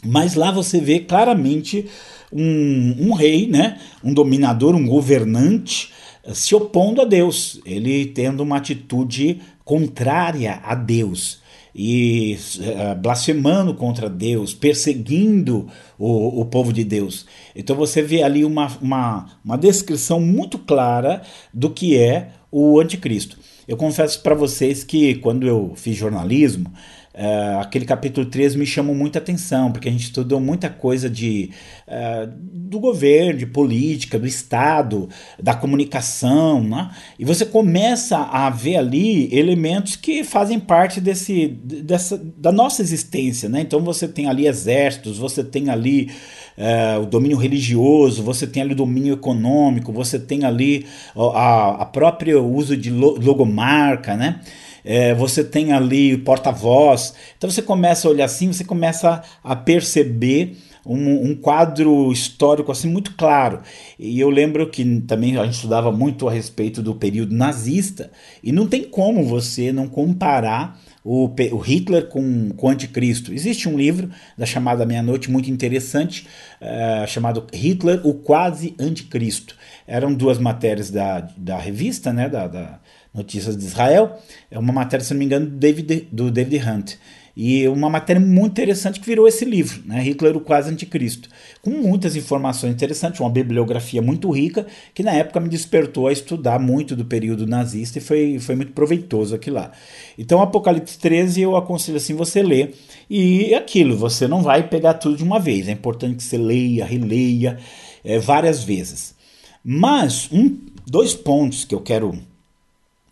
mas 0.02 0.34
lá 0.34 0.50
você 0.50 0.80
vê 0.80 1.00
claramente 1.00 1.86
um, 2.32 3.08
um 3.08 3.12
rei, 3.12 3.47
né, 3.47 3.78
um 4.02 4.12
dominador, 4.12 4.75
um 4.75 4.87
governante 4.87 5.92
eh, 6.25 6.35
se 6.35 6.54
opondo 6.54 7.00
a 7.00 7.04
Deus, 7.04 7.61
ele 7.64 8.06
tendo 8.06 8.42
uma 8.42 8.56
atitude 8.56 9.40
contrária 9.64 10.61
a 10.64 10.75
Deus 10.75 11.40
e 11.75 12.37
uh, 12.58 13.00
blasfemando 13.00 13.73
contra 13.73 14.11
Deus, 14.11 14.52
perseguindo 14.52 15.68
o, 15.97 16.40
o 16.40 16.44
povo 16.44 16.73
de 16.73 16.82
Deus. 16.82 17.25
Então 17.54 17.76
você 17.76 18.02
vê 18.02 18.23
ali 18.23 18.44
uma, 18.44 18.66
uma, 18.80 19.26
uma 19.44 19.56
descrição 19.56 20.20
muito 20.20 20.58
clara 20.58 21.23
do 21.54 21.70
que 21.70 21.97
é 21.97 22.30
o 22.50 22.80
anticristo. 22.80 23.38
Eu 23.68 23.76
confesso 23.76 24.23
para 24.23 24.35
vocês 24.35 24.82
que 24.82 25.16
quando 25.16 25.47
eu 25.47 25.73
fiz 25.76 25.97
jornalismo, 25.97 26.73
Uh, 27.18 27.58
aquele 27.58 27.84
capítulo 27.84 28.26
3 28.26 28.54
me 28.54 28.64
chamou 28.64 28.94
muita 28.94 29.18
atenção, 29.18 29.72
porque 29.72 29.88
a 29.88 29.90
gente 29.90 30.04
estudou 30.04 30.38
muita 30.38 30.70
coisa 30.70 31.10
de, 31.10 31.50
uh, 31.88 32.32
do 32.40 32.78
governo, 32.78 33.40
de 33.40 33.46
política, 33.46 34.20
do 34.20 34.26
Estado, 34.26 35.08
da 35.42 35.52
comunicação, 35.52 36.62
né? 36.62 36.92
e 37.18 37.25
você 37.25 37.44
começa 37.44 38.18
a 38.18 38.48
ver 38.50 38.76
ali 38.76 39.37
elementos 39.37 39.96
que 39.96 40.22
fazem 40.22 40.60
parte 40.60 41.00
desse, 41.00 41.48
dessa, 41.48 42.16
da 42.37 42.52
nossa 42.52 42.82
existência. 42.82 43.48
Né? 43.48 43.62
Então 43.62 43.80
você 43.80 44.06
tem 44.06 44.28
ali 44.28 44.46
exércitos, 44.46 45.18
você 45.18 45.42
tem 45.42 45.70
ali 45.70 46.12
uh, 46.56 47.02
o 47.02 47.06
domínio 47.06 47.37
religioso, 47.37 48.22
você 48.22 48.46
tem 48.46 48.62
ali 48.62 48.75
o 48.75 48.76
domínio 48.76 49.14
econômico, 49.14 49.92
você 49.92 50.20
tem 50.20 50.44
ali 50.44 50.87
a, 51.16 51.82
a 51.82 51.84
própria 51.84 52.40
uso 52.40 52.76
de 52.76 52.92
logomarca, 52.92 54.16
né? 54.16 54.38
É, 54.85 55.14
você 55.14 55.42
tem 55.44 55.73
ali 55.73 56.16
porta-voz. 56.18 57.14
Então 57.37 57.50
você 57.50 57.62
começa 57.62 58.06
a 58.06 58.11
olhar 58.11 58.25
assim, 58.25 58.52
você 58.52 58.64
começa 58.64 59.23
a 59.42 59.56
perceber 59.56 60.56
um, 60.88 61.30
um, 61.30 61.35
quadro 61.35 62.11
histórico 62.11 62.73
assim 62.73 62.88
muito 62.88 63.14
claro. 63.14 63.61
E 63.99 64.18
eu 64.18 64.30
lembro 64.30 64.68
que 64.70 65.00
também 65.02 65.37
a 65.37 65.44
gente 65.44 65.56
estudava 65.56 65.92
muito 65.92 66.26
a 66.26 66.32
respeito 66.32 66.82
do 66.82 66.94
período 66.94 67.35
nazista, 67.35 68.11
e 68.42 68.50
não 68.50 68.66
tem 68.66 68.85
como 68.85 69.25
você 69.25 69.70
não 69.70 69.87
comparar 69.87 70.80
o, 71.04 71.32
Hitler 71.62 72.06
com, 72.08 72.50
com 72.50 72.66
o 72.66 72.70
Anticristo. 72.70 73.32
Existe 73.32 73.68
um 73.68 73.76
livro 73.76 74.11
da 74.37 74.44
chamada 74.44 74.85
Meia-Noite 74.85 75.30
muito 75.30 75.50
interessante, 75.50 76.26
uh, 76.61 77.06
chamado 77.06 77.47
Hitler, 77.52 78.06
o 78.06 78.14
Quase 78.14 78.75
Anticristo. 78.78 79.56
Eram 79.87 80.12
duas 80.12 80.38
matérias 80.38 80.90
da, 80.90 81.20
da 81.37 81.56
revista, 81.56 82.12
né, 82.12 82.28
da, 82.28 82.47
da 82.47 82.80
Notícias 83.18 83.56
de 83.56 83.64
Israel. 83.64 84.18
É 84.50 84.58
uma 84.58 84.72
matéria, 84.72 85.04
se 85.04 85.12
não 85.12 85.18
me 85.18 85.25
engano, 85.26 85.46
do 85.46 85.56
David, 85.56 86.08
do 86.10 86.30
David 86.30 86.68
Hunt. 86.68 86.94
E 87.40 87.68
uma 87.68 87.88
matéria 87.88 88.18
muito 88.18 88.50
interessante 88.50 88.98
que 88.98 89.06
virou 89.06 89.28
esse 89.28 89.44
livro, 89.44 89.80
né? 89.87 90.00
Hitler, 90.02 90.37
o 90.37 90.40
quase 90.40 90.72
anticristo. 90.72 91.28
Com 91.62 91.70
muitas 91.70 92.16
informações 92.16 92.75
interessantes, 92.75 93.20
uma 93.20 93.30
bibliografia 93.30 94.02
muito 94.02 94.28
rica, 94.32 94.66
que 94.92 95.04
na 95.04 95.12
época 95.12 95.38
me 95.38 95.48
despertou 95.48 96.08
a 96.08 96.12
estudar 96.12 96.58
muito 96.58 96.96
do 96.96 97.04
período 97.04 97.46
nazista 97.46 97.98
e 97.98 98.00
foi, 98.00 98.40
foi 98.40 98.56
muito 98.56 98.72
proveitoso 98.72 99.37
aqui 99.37 99.52
lá. 99.52 99.70
Então, 100.18 100.42
Apocalipse 100.42 100.98
13 100.98 101.42
eu 101.42 101.56
aconselho 101.56 101.98
assim 101.98 102.12
você 102.12 102.42
ler. 102.42 102.75
E 103.08 103.54
aquilo, 103.54 103.96
você 103.96 104.26
não 104.26 104.42
vai 104.42 104.68
pegar 104.68 104.94
tudo 104.94 105.16
de 105.16 105.22
uma 105.22 105.38
vez. 105.38 105.68
É 105.68 105.70
importante 105.70 106.16
que 106.16 106.25
você 106.25 106.37
leia, 106.37 106.84
releia 106.84 107.56
é, 108.04 108.18
várias 108.18 108.64
vezes. 108.64 109.14
Mas 109.62 110.28
um, 110.32 110.58
dois 110.84 111.14
pontos 111.14 111.64
que 111.64 111.75
eu 111.75 111.80
quero 111.80 112.18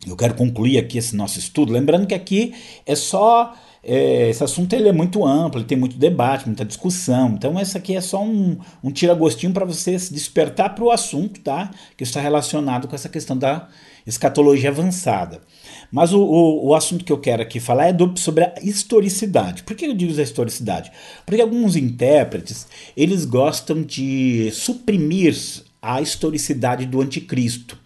eu 0.07 0.17
quero 0.17 0.35
concluir 0.35 0.79
aqui 0.79 0.99
esse 0.99 1.17
nosso 1.17 1.39
estudo, 1.39 1.73
lembrando 1.73 2.07
que 2.07 2.15
aqui 2.15 2.55
é 2.87 2.95
só. 2.95 3.55
É, 3.89 4.31
esse 4.31 4.43
assunto 4.43 4.73
ele 4.73 4.89
é 4.89 4.93
muito 4.93 5.25
amplo, 5.25 5.63
tem 5.63 5.79
muito 5.79 5.97
debate, 5.97 6.47
muita 6.47 6.65
discussão. 6.65 7.35
Então, 7.35 7.59
esse 7.61 7.79
aqui 7.79 7.95
é 7.95 8.01
só 8.01 8.21
um, 8.21 8.59
um 8.83 8.91
tira-gostinho 8.91 9.53
para 9.53 9.65
você 9.65 9.97
se 9.97 10.13
despertar 10.13 10.75
para 10.75 10.83
o 10.83 10.91
assunto, 10.91 11.41
tá? 11.41 11.71
Que 11.97 12.03
está 12.03 12.21
relacionado 12.21 12.89
com 12.89 12.97
essa 12.97 13.09
questão 13.09 13.39
da 13.39 13.69
escatologia 14.05 14.71
avançada. 14.71 15.41
Mas 15.91 16.13
o, 16.13 16.21
o, 16.21 16.69
o, 16.69 16.75
assunto 16.75 17.05
que 17.05 17.13
eu 17.13 17.19
quero 17.19 17.43
aqui 17.43 17.61
falar 17.61 17.87
é 17.87 17.93
do, 17.93 18.19
sobre 18.19 18.45
a 18.45 18.55
historicidade. 18.61 19.63
Por 19.63 19.77
que 19.77 19.87
eu 19.87 19.95
digo 19.95 20.19
a 20.19 20.23
historicidade? 20.23 20.91
Porque 21.25 21.41
alguns 21.41 21.77
intérpretes 21.77 22.67
eles 22.97 23.25
gostam 23.25 23.83
de 23.83 24.51
suprimir 24.53 25.37
a 25.81 26.01
historicidade 26.01 26.87
do 26.87 27.01
anticristo 27.01 27.79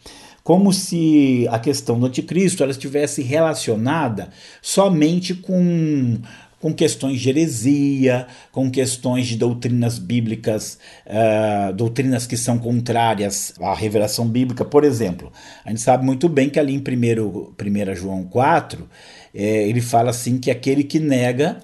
como 0.42 0.72
se 0.72 1.46
a 1.50 1.58
questão 1.58 1.98
do 1.98 2.06
anticristo 2.06 2.62
ela 2.62 2.72
estivesse 2.72 3.22
relacionada 3.22 4.30
somente 4.62 5.34
com 5.34 6.18
com 6.60 6.74
questões 6.74 7.18
de 7.18 7.28
heresia, 7.30 8.26
com 8.52 8.70
questões 8.70 9.26
de 9.26 9.36
doutrinas 9.36 9.98
bíblicas, 9.98 10.78
uh, 11.06 11.72
doutrinas 11.72 12.26
que 12.26 12.36
são 12.36 12.58
contrárias 12.58 13.54
à 13.58 13.74
revelação 13.74 14.28
bíblica. 14.28 14.62
Por 14.62 14.84
exemplo, 14.84 15.32
a 15.64 15.70
gente 15.70 15.80
sabe 15.80 16.04
muito 16.04 16.28
bem 16.28 16.50
que 16.50 16.60
ali 16.60 16.74
em 16.74 16.78
1 16.78 17.94
João 17.94 18.24
4, 18.24 18.86
eh, 19.34 19.68
ele 19.68 19.80
fala 19.80 20.10
assim 20.10 20.38
que 20.38 20.50
aquele 20.50 20.84
que 20.84 21.00
nega 21.00 21.62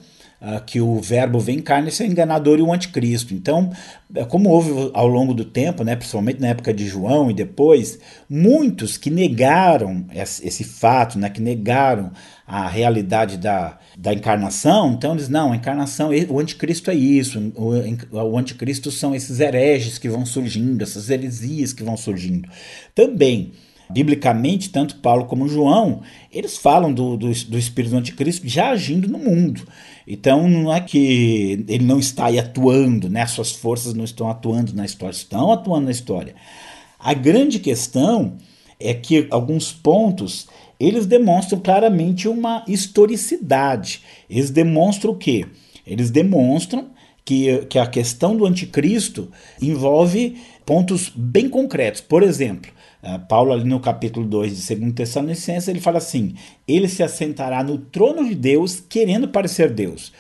que 0.67 0.81
o 0.81 1.01
verbo 1.01 1.39
vem 1.41 1.59
em 1.59 1.63
carne, 1.63 1.91
é 1.99 2.05
enganador 2.05 2.59
e 2.59 2.63
o 2.63 2.73
anticristo. 2.73 3.35
Então, 3.35 3.73
é 4.15 4.25
como 4.25 4.51
houve 4.51 4.91
ao 4.93 5.07
longo 5.07 5.33
do 5.33 5.45
tempo, 5.45 5.83
né, 5.83 5.97
principalmente 5.97 6.41
na 6.41 6.49
época 6.49 6.73
de 6.73 6.87
João 6.87 7.31
e 7.31 7.35
depois, 7.35 7.99
muitos 8.29 8.97
que 8.97 9.11
negaram 9.11 10.05
esse, 10.15 10.47
esse 10.47 10.63
fato, 10.63 11.19
né, 11.19 11.31
que 11.31 11.41
negaram 11.41 12.13
a 12.47 12.69
realidade 12.69 13.39
da, 13.39 13.79
da 13.99 14.13
encarnação, 14.13 14.93
então 14.93 15.15
eles, 15.15 15.29
não, 15.29 15.53
a 15.53 15.57
encarnação, 15.57 16.11
o 16.29 16.39
anticristo 16.39 16.91
é 16.91 16.95
isso, 16.95 17.53
o, 17.57 17.73
o 18.13 18.39
anticristo 18.39 18.91
são 18.91 19.15
esses 19.15 19.41
hereges 19.41 19.99
que 19.99 20.09
vão 20.09 20.25
surgindo, 20.25 20.83
essas 20.83 21.11
heresias 21.11 21.73
que 21.73 21.83
vão 21.83 21.97
surgindo. 21.97 22.49
Também, 22.95 23.53
biblicamente, 23.91 24.71
tanto 24.71 24.97
Paulo 24.97 25.25
como 25.25 25.49
João, 25.49 26.03
eles 26.33 26.57
falam 26.57 26.93
do, 26.93 27.17
do, 27.17 27.33
do 27.33 27.59
espírito 27.59 27.93
do 27.93 27.99
anticristo 27.99 28.47
já 28.49 28.71
agindo 28.71 29.09
no 29.09 29.19
mundo. 29.19 29.67
Então 30.07 30.49
não 30.49 30.73
é 30.73 30.81
que 30.81 31.65
ele 31.69 31.85
não 31.85 31.99
está 31.99 32.27
aí 32.27 32.39
atuando, 32.39 33.11
né? 33.11 33.27
suas 33.27 33.53
forças 33.53 33.93
não 33.93 34.05
estão 34.05 34.31
atuando 34.31 34.73
na 34.73 34.85
história, 34.85 35.15
estão 35.15 35.51
atuando 35.51 35.87
na 35.87 35.91
história. 35.91 36.35
A 36.99 37.13
grande 37.13 37.59
questão 37.59 38.37
é 38.79 38.95
que 38.95 39.27
alguns 39.31 39.73
pontos 39.73 40.47
eles 40.79 41.07
demonstram 41.07 41.59
claramente 41.59 42.29
uma 42.29 42.65
historicidade. 42.69 44.03
Eles 44.29 44.51
demonstram 44.51 45.13
o 45.13 45.17
quê? 45.17 45.47
Eles 45.87 46.11
demonstram 46.11 46.89
que, 47.25 47.65
que 47.69 47.79
a 47.79 47.87
questão 47.87 48.37
do 48.37 48.47
anticristo 48.47 49.31
envolve 49.61 50.37
pontos 50.65 51.11
bem 51.15 51.49
concretos. 51.49 52.01
Por 52.01 52.23
exemplo, 52.23 52.71
Paulo, 53.29 53.53
ali 53.53 53.65
no 53.65 53.81
capítulo 53.81 54.27
2 54.27 54.67
de 54.67 54.75
2 54.75 54.93
Tessalonicenses, 54.95 55.69
ele 55.69 55.81
fala 55.81 55.99
assim: 55.99 56.35
ele 56.67 56.89
se 56.89 57.03
assentará 57.03 57.63
no 57.63 57.79
trono 57.79 58.27
de 58.27 58.35
Deus 58.35 58.81
querendo 58.81 59.29
parecer 59.29 59.71
Deus. 59.71 60.13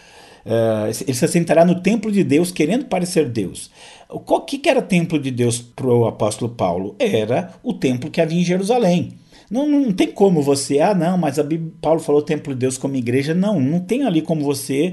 Uh, 0.45 0.87
ele 1.04 1.14
se 1.14 1.25
assentará 1.25 1.64
no 1.64 1.80
templo 1.80 2.12
de 2.12 2.23
Deus 2.23 2.52
querendo 2.52 2.85
parecer 2.85 3.28
Deus. 3.28 3.71
O 4.09 4.40
que, 4.40 4.59
que 4.59 4.68
era 4.68 4.80
templo 4.80 5.18
de 5.18 5.33
Deus 5.33 5.59
para 5.59 5.87
o 5.88 6.06
apóstolo 6.06 6.52
Paulo? 6.54 6.95
Era 7.00 7.52
o 7.64 7.75
templo 7.75 8.11
que 8.11 8.21
havia 8.21 8.40
em 8.40 8.45
Jerusalém. 8.45 9.14
Não, 9.50 9.68
não 9.68 9.92
tem 9.92 10.09
como 10.09 10.42
você, 10.42 10.80
ah, 10.80 10.95
não, 10.95 11.18
mas 11.18 11.38
a 11.38 11.42
Bíblia, 11.42 11.73
Paulo 11.80 12.00
falou 12.00 12.23
templo 12.23 12.52
de 12.52 12.61
Deus 12.61 12.78
como 12.78 12.97
igreja. 12.97 13.35
Não, 13.35 13.61
não 13.61 13.80
tem 13.80 14.04
ali 14.04 14.23
como 14.23 14.45
você 14.45 14.92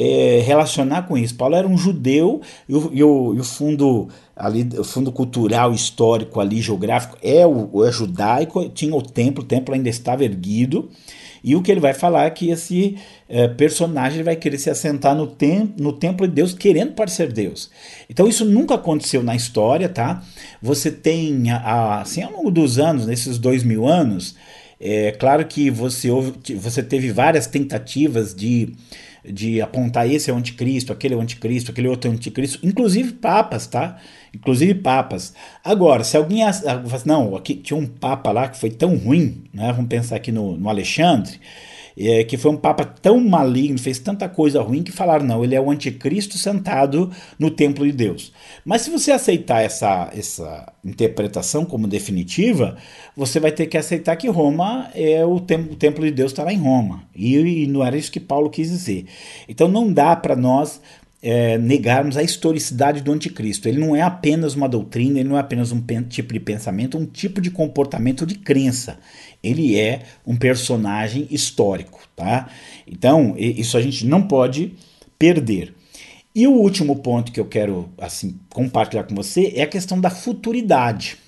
é, 0.00 0.40
relacionar 0.40 1.02
com 1.02 1.18
isso. 1.18 1.34
Paulo 1.34 1.54
era 1.54 1.68
um 1.68 1.76
judeu 1.76 2.40
e 2.66 2.74
o, 2.74 2.90
e 2.90 3.04
o, 3.04 3.34
e 3.34 3.40
o 3.40 3.44
fundo 3.44 4.08
ali, 4.34 4.66
o 4.78 4.84
fundo 4.84 5.12
cultural, 5.12 5.74
histórico 5.74 6.40
ali, 6.40 6.62
geográfico 6.62 7.18
é 7.22 7.46
o 7.46 7.84
é 7.84 7.92
judaico, 7.92 8.66
tinha 8.70 8.96
o 8.96 9.02
templo, 9.02 9.44
o 9.44 9.46
templo 9.46 9.74
ainda 9.74 9.90
estava 9.90 10.24
erguido. 10.24 10.88
E 11.42 11.56
o 11.56 11.62
que 11.62 11.70
ele 11.70 11.80
vai 11.80 11.94
falar 11.94 12.24
é 12.24 12.30
que 12.30 12.50
esse 12.50 12.96
é, 13.28 13.48
personagem 13.48 14.22
vai 14.22 14.36
querer 14.36 14.58
se 14.58 14.70
assentar 14.70 15.14
no, 15.14 15.26
tem, 15.26 15.72
no 15.78 15.92
templo 15.92 16.26
de 16.26 16.34
Deus, 16.34 16.52
querendo 16.54 16.92
parecer 16.92 17.32
Deus. 17.32 17.70
Então 18.08 18.26
isso 18.28 18.44
nunca 18.44 18.74
aconteceu 18.74 19.22
na 19.22 19.34
história, 19.34 19.88
tá? 19.88 20.22
Você 20.62 20.90
tem, 20.90 21.50
assim, 21.50 22.22
ao 22.22 22.32
longo 22.32 22.50
dos 22.50 22.78
anos, 22.78 23.06
nesses 23.06 23.38
dois 23.38 23.62
mil 23.62 23.86
anos, 23.86 24.34
É 24.82 25.12
claro 25.12 25.44
que 25.46 25.70
você, 25.70 26.08
você 26.56 26.82
teve 26.82 27.12
várias 27.12 27.46
tentativas 27.46 28.34
de, 28.34 28.72
de 29.24 29.60
apontar 29.60 30.10
esse 30.10 30.30
é 30.30 30.32
o 30.32 30.36
anticristo, 30.36 30.92
aquele 30.92 31.14
é 31.14 31.16
o 31.16 31.20
anticristo, 31.20 31.70
aquele 31.70 31.88
outro 31.88 32.08
é 32.08 32.12
o 32.12 32.14
anticristo, 32.14 32.66
inclusive 32.66 33.12
papas, 33.12 33.66
tá? 33.66 33.98
Inclusive 34.34 34.74
papas. 34.74 35.34
Agora, 35.64 36.04
se 36.04 36.16
alguém. 36.16 36.42
Não, 37.04 37.36
aqui 37.36 37.54
tinha 37.54 37.76
um 37.76 37.86
papa 37.86 38.30
lá 38.30 38.48
que 38.48 38.58
foi 38.58 38.70
tão 38.70 38.96
ruim, 38.96 39.44
né? 39.52 39.72
Vamos 39.72 39.88
pensar 39.88 40.16
aqui 40.16 40.30
no, 40.30 40.56
no 40.56 40.68
Alexandre 40.68 41.40
é, 42.00 42.24
que 42.24 42.36
foi 42.36 42.50
um 42.50 42.56
papa 42.56 42.84
tão 42.84 43.20
maligno, 43.20 43.78
fez 43.78 43.98
tanta 43.98 44.28
coisa 44.28 44.62
ruim 44.62 44.82
que 44.82 44.90
falaram, 44.90 45.26
não, 45.26 45.44
ele 45.44 45.54
é 45.54 45.60
o 45.60 45.70
anticristo 45.70 46.38
sentado 46.38 47.10
no 47.38 47.50
templo 47.50 47.84
de 47.84 47.92
Deus. 47.92 48.32
Mas 48.64 48.82
se 48.82 48.90
você 48.90 49.12
aceitar 49.12 49.62
essa, 49.62 50.10
essa 50.14 50.72
interpretação 50.84 51.64
como 51.64 51.86
definitiva, 51.86 52.76
você 53.16 53.38
vai 53.38 53.52
ter 53.52 53.66
que 53.66 53.76
aceitar 53.76 54.16
que 54.16 54.28
Roma 54.28 54.90
é 54.94 55.24
o, 55.24 55.38
tem, 55.40 55.58
o 55.58 55.76
templo 55.76 56.04
de 56.04 56.10
Deus 56.10 56.32
está 56.32 56.42
lá 56.42 56.52
em 56.52 56.58
Roma. 56.58 57.02
E, 57.14 57.36
e 57.36 57.66
não 57.66 57.84
era 57.84 57.96
isso 57.96 58.10
que 58.10 58.20
Paulo 58.20 58.48
quis 58.48 58.70
dizer. 58.70 59.04
Então 59.48 59.68
não 59.68 59.92
dá 59.92 60.16
para 60.16 60.34
nós 60.34 60.80
é, 61.22 61.58
negarmos 61.58 62.16
a 62.16 62.22
historicidade 62.22 63.02
do 63.02 63.12
anticristo. 63.12 63.68
Ele 63.68 63.78
não 63.78 63.94
é 63.94 64.02
apenas 64.02 64.54
uma 64.54 64.68
doutrina, 64.68 65.20
ele 65.20 65.28
não 65.28 65.36
é 65.36 65.40
apenas 65.40 65.72
um 65.72 65.82
tipo 66.08 66.32
de 66.32 66.40
pensamento, 66.40 66.98
um 66.98 67.06
tipo 67.06 67.40
de 67.40 67.50
comportamento 67.50 68.24
de 68.24 68.36
crença. 68.36 68.98
Ele 69.42 69.78
é 69.78 70.02
um 70.26 70.36
personagem 70.36 71.26
histórico, 71.30 72.00
tá? 72.16 72.48
Então, 72.86 73.34
isso 73.36 73.76
a 73.76 73.82
gente 73.82 74.06
não 74.06 74.22
pode 74.22 74.74
perder. 75.18 75.74
E 76.34 76.46
o 76.46 76.52
último 76.52 76.96
ponto 76.96 77.32
que 77.32 77.40
eu 77.40 77.44
quero 77.44 77.90
assim 77.98 78.38
compartilhar 78.48 79.04
com 79.04 79.14
você 79.14 79.52
é 79.56 79.62
a 79.62 79.66
questão 79.66 80.00
da 80.00 80.10
futuridade. 80.10 81.18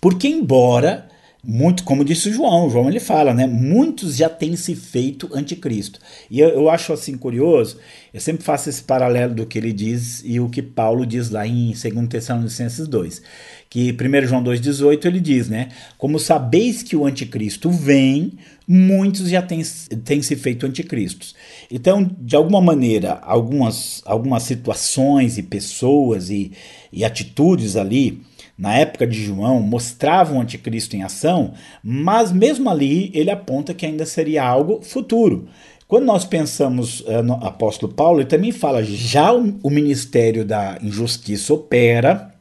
Porque 0.00 0.28
embora 0.28 1.08
muito, 1.44 1.82
como 1.82 2.04
disse 2.04 2.28
o 2.28 2.32
João, 2.32 2.68
o 2.68 2.70
João 2.70 2.88
ele 2.88 3.00
fala, 3.00 3.34
né? 3.34 3.48
Muitos 3.48 4.14
já 4.16 4.28
têm 4.28 4.54
se 4.54 4.76
feito 4.76 5.28
anticristo. 5.34 5.98
E 6.30 6.38
eu, 6.38 6.48
eu 6.50 6.70
acho 6.70 6.92
assim 6.92 7.18
curioso, 7.18 7.78
eu 8.14 8.20
sempre 8.20 8.44
faço 8.44 8.68
esse 8.68 8.80
paralelo 8.80 9.34
do 9.34 9.44
que 9.44 9.58
ele 9.58 9.72
diz 9.72 10.22
e 10.24 10.38
o 10.38 10.48
que 10.48 10.62
Paulo 10.62 11.04
diz 11.04 11.30
lá 11.30 11.44
em 11.44 11.72
2 11.72 12.08
Tessalonicenses 12.08 12.86
2. 12.86 13.22
Que 13.68 13.90
1 13.90 14.26
João 14.28 14.44
2,18 14.44 15.04
ele 15.06 15.18
diz, 15.18 15.48
né? 15.48 15.70
Como 15.98 16.16
sabeis 16.16 16.80
que 16.80 16.94
o 16.94 17.04
anticristo 17.04 17.72
vem, 17.72 18.34
muitos 18.68 19.28
já 19.28 19.42
têm, 19.42 19.62
têm 20.04 20.22
se 20.22 20.36
feito 20.36 20.64
anticristos. 20.64 21.34
Então, 21.68 22.08
de 22.20 22.36
alguma 22.36 22.60
maneira, 22.60 23.14
algumas, 23.14 24.00
algumas 24.04 24.44
situações 24.44 25.38
e 25.38 25.42
pessoas 25.42 26.30
e, 26.30 26.52
e 26.92 27.04
atitudes 27.04 27.74
ali 27.74 28.22
na 28.56 28.74
época 28.76 29.06
de 29.06 29.22
João, 29.22 29.60
mostravam 29.60 30.38
o 30.38 30.40
anticristo 30.40 30.94
em 30.94 31.02
ação, 31.02 31.52
mas 31.82 32.30
mesmo 32.30 32.68
ali 32.68 33.10
ele 33.14 33.30
aponta 33.30 33.74
que 33.74 33.86
ainda 33.86 34.06
seria 34.06 34.44
algo 34.44 34.82
futuro. 34.82 35.48
Quando 35.88 36.04
nós 36.04 36.24
pensamos 36.24 37.00
uh, 37.00 37.22
no 37.22 37.34
apóstolo 37.34 37.92
Paulo, 37.92 38.20
ele 38.20 38.28
também 38.28 38.52
fala: 38.52 38.82
já 38.82 39.32
o, 39.32 39.58
o 39.62 39.70
ministério 39.70 40.44
da 40.44 40.78
injustiça 40.82 41.52
opera 41.52 42.32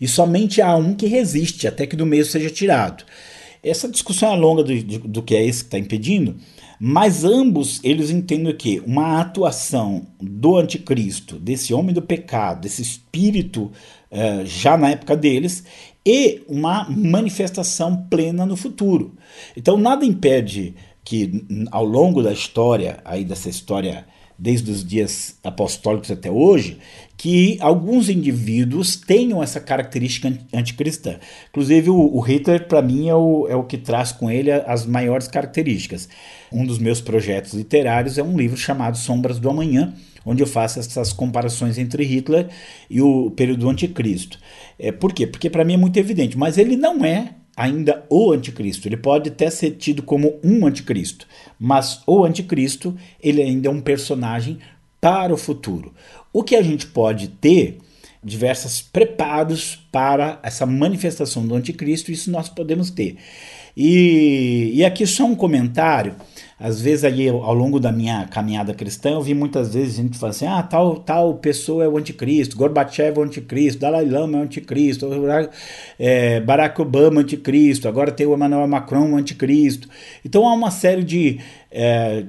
e 0.00 0.08
somente 0.08 0.60
há 0.62 0.74
um 0.76 0.94
que 0.94 1.06
resiste 1.06 1.66
até 1.66 1.86
que 1.86 1.96
do 1.96 2.06
meio 2.06 2.24
seja 2.24 2.50
tirado. 2.50 3.04
Essa 3.62 3.88
discussão 3.88 4.32
é 4.32 4.36
longa 4.36 4.62
do, 4.62 4.82
do, 4.82 4.98
do 5.00 5.22
que 5.22 5.34
é 5.34 5.44
esse 5.44 5.60
que 5.60 5.68
está 5.68 5.78
impedindo, 5.78 6.36
mas 6.78 7.24
ambos 7.24 7.78
eles 7.84 8.10
entendem 8.10 8.56
que 8.56 8.82
uma 8.86 9.20
atuação 9.20 10.06
do 10.18 10.56
anticristo, 10.56 11.38
desse 11.38 11.74
homem 11.74 11.94
do 11.94 12.00
pecado, 12.00 12.62
desse 12.62 12.80
espírito 12.80 13.70
uh, 14.10 14.44
já 14.44 14.76
na 14.76 14.90
época 14.90 15.16
deles, 15.16 15.64
e 16.04 16.42
uma 16.48 16.88
manifestação 16.88 18.06
plena 18.08 18.46
no 18.46 18.56
futuro. 18.56 19.14
Então 19.56 19.76
nada 19.76 20.04
impede 20.04 20.74
que 21.04 21.44
ao 21.70 21.84
longo 21.84 22.22
da 22.22 22.32
história, 22.32 22.98
aí 23.04 23.24
dessa 23.24 23.48
história 23.48 24.06
desde 24.40 24.70
os 24.70 24.82
dias 24.82 25.36
apostólicos 25.44 26.10
até 26.10 26.30
hoje, 26.30 26.78
que 27.14 27.58
alguns 27.60 28.08
indivíduos 28.08 28.96
tenham 28.96 29.42
essa 29.42 29.60
característica 29.60 30.32
anticristã. 30.54 31.18
Inclusive, 31.50 31.90
o, 31.90 32.16
o 32.16 32.20
Hitler, 32.20 32.66
para 32.66 32.80
mim, 32.80 33.10
é 33.10 33.14
o, 33.14 33.46
é 33.46 33.54
o 33.54 33.64
que 33.64 33.76
traz 33.76 34.12
com 34.12 34.30
ele 34.30 34.50
as 34.50 34.86
maiores 34.86 35.28
características. 35.28 36.08
Um 36.50 36.64
dos 36.64 36.78
meus 36.78 37.02
projetos 37.02 37.52
literários 37.52 38.16
é 38.16 38.22
um 38.22 38.34
livro 38.34 38.56
chamado 38.56 38.96
Sombras 38.96 39.38
do 39.38 39.50
Amanhã, 39.50 39.92
onde 40.24 40.42
eu 40.42 40.46
faço 40.46 40.78
essas 40.78 41.12
comparações 41.12 41.78
entre 41.78 42.04
Hitler 42.04 42.48
e 42.88 43.00
o 43.00 43.30
período 43.30 43.60
do 43.60 43.70
anticristo. 43.70 44.38
É, 44.78 44.92
por 44.92 45.12
quê? 45.12 45.26
Porque 45.26 45.50
para 45.50 45.64
mim 45.64 45.74
é 45.74 45.78
muito 45.78 45.98
evidente, 45.98 46.36
mas 46.36 46.58
ele 46.58 46.76
não 46.76 47.04
é 47.04 47.34
ainda 47.56 48.04
o 48.08 48.32
anticristo. 48.32 48.88
Ele 48.88 48.96
pode 48.96 49.28
até 49.28 49.50
ser 49.50 49.72
tido 49.72 50.02
como 50.02 50.38
um 50.42 50.66
anticristo, 50.66 51.26
mas 51.58 52.02
o 52.06 52.24
anticristo 52.24 52.96
ele 53.22 53.42
ainda 53.42 53.68
é 53.68 53.70
um 53.70 53.80
personagem 53.80 54.58
para 55.00 55.32
o 55.32 55.36
futuro. 55.36 55.92
O 56.32 56.42
que 56.42 56.56
a 56.56 56.62
gente 56.62 56.86
pode 56.86 57.28
ter 57.28 57.78
diversos 58.22 58.82
preparos 58.82 59.76
para 59.90 60.38
essa 60.42 60.66
manifestação 60.66 61.46
do 61.46 61.54
anticristo, 61.54 62.12
isso 62.12 62.30
nós 62.30 62.48
podemos 62.48 62.90
ter. 62.90 63.16
E, 63.76 64.72
e 64.74 64.84
aqui 64.84 65.06
só 65.06 65.24
um 65.24 65.34
comentário. 65.34 66.14
Às 66.60 66.78
vezes 66.78 67.04
aí 67.04 67.26
ao 67.26 67.54
longo 67.54 67.80
da 67.80 67.90
minha 67.90 68.26
caminhada 68.26 68.74
cristã, 68.74 69.12
eu 69.12 69.22
vi 69.22 69.32
muitas 69.32 69.72
vezes 69.72 69.94
gente 69.94 70.18
falando 70.18 70.34
assim: 70.34 70.46
ah, 70.46 70.62
tal, 70.62 70.96
tal 70.96 71.34
pessoa 71.38 71.82
é 71.84 71.88
o 71.88 71.96
anticristo, 71.96 72.54
Gorbachev 72.54 73.16
é 73.16 73.20
o 73.20 73.24
anticristo, 73.24 73.80
Dalai 73.80 74.04
Lama 74.04 74.36
é 74.36 74.40
o 74.42 74.44
anticristo, 74.44 75.08
é, 75.98 76.38
Barack 76.40 76.78
Obama 76.82 77.16
é 77.16 77.18
o 77.20 77.22
anticristo, 77.22 77.88
agora 77.88 78.12
tem 78.12 78.26
o 78.26 78.34
Emmanuel 78.34 78.68
Macron 78.68 79.10
o 79.10 79.16
anticristo. 79.16 79.88
Então 80.22 80.46
há 80.46 80.52
uma 80.52 80.70
série 80.70 81.02
de, 81.02 81.40
é, 81.70 82.26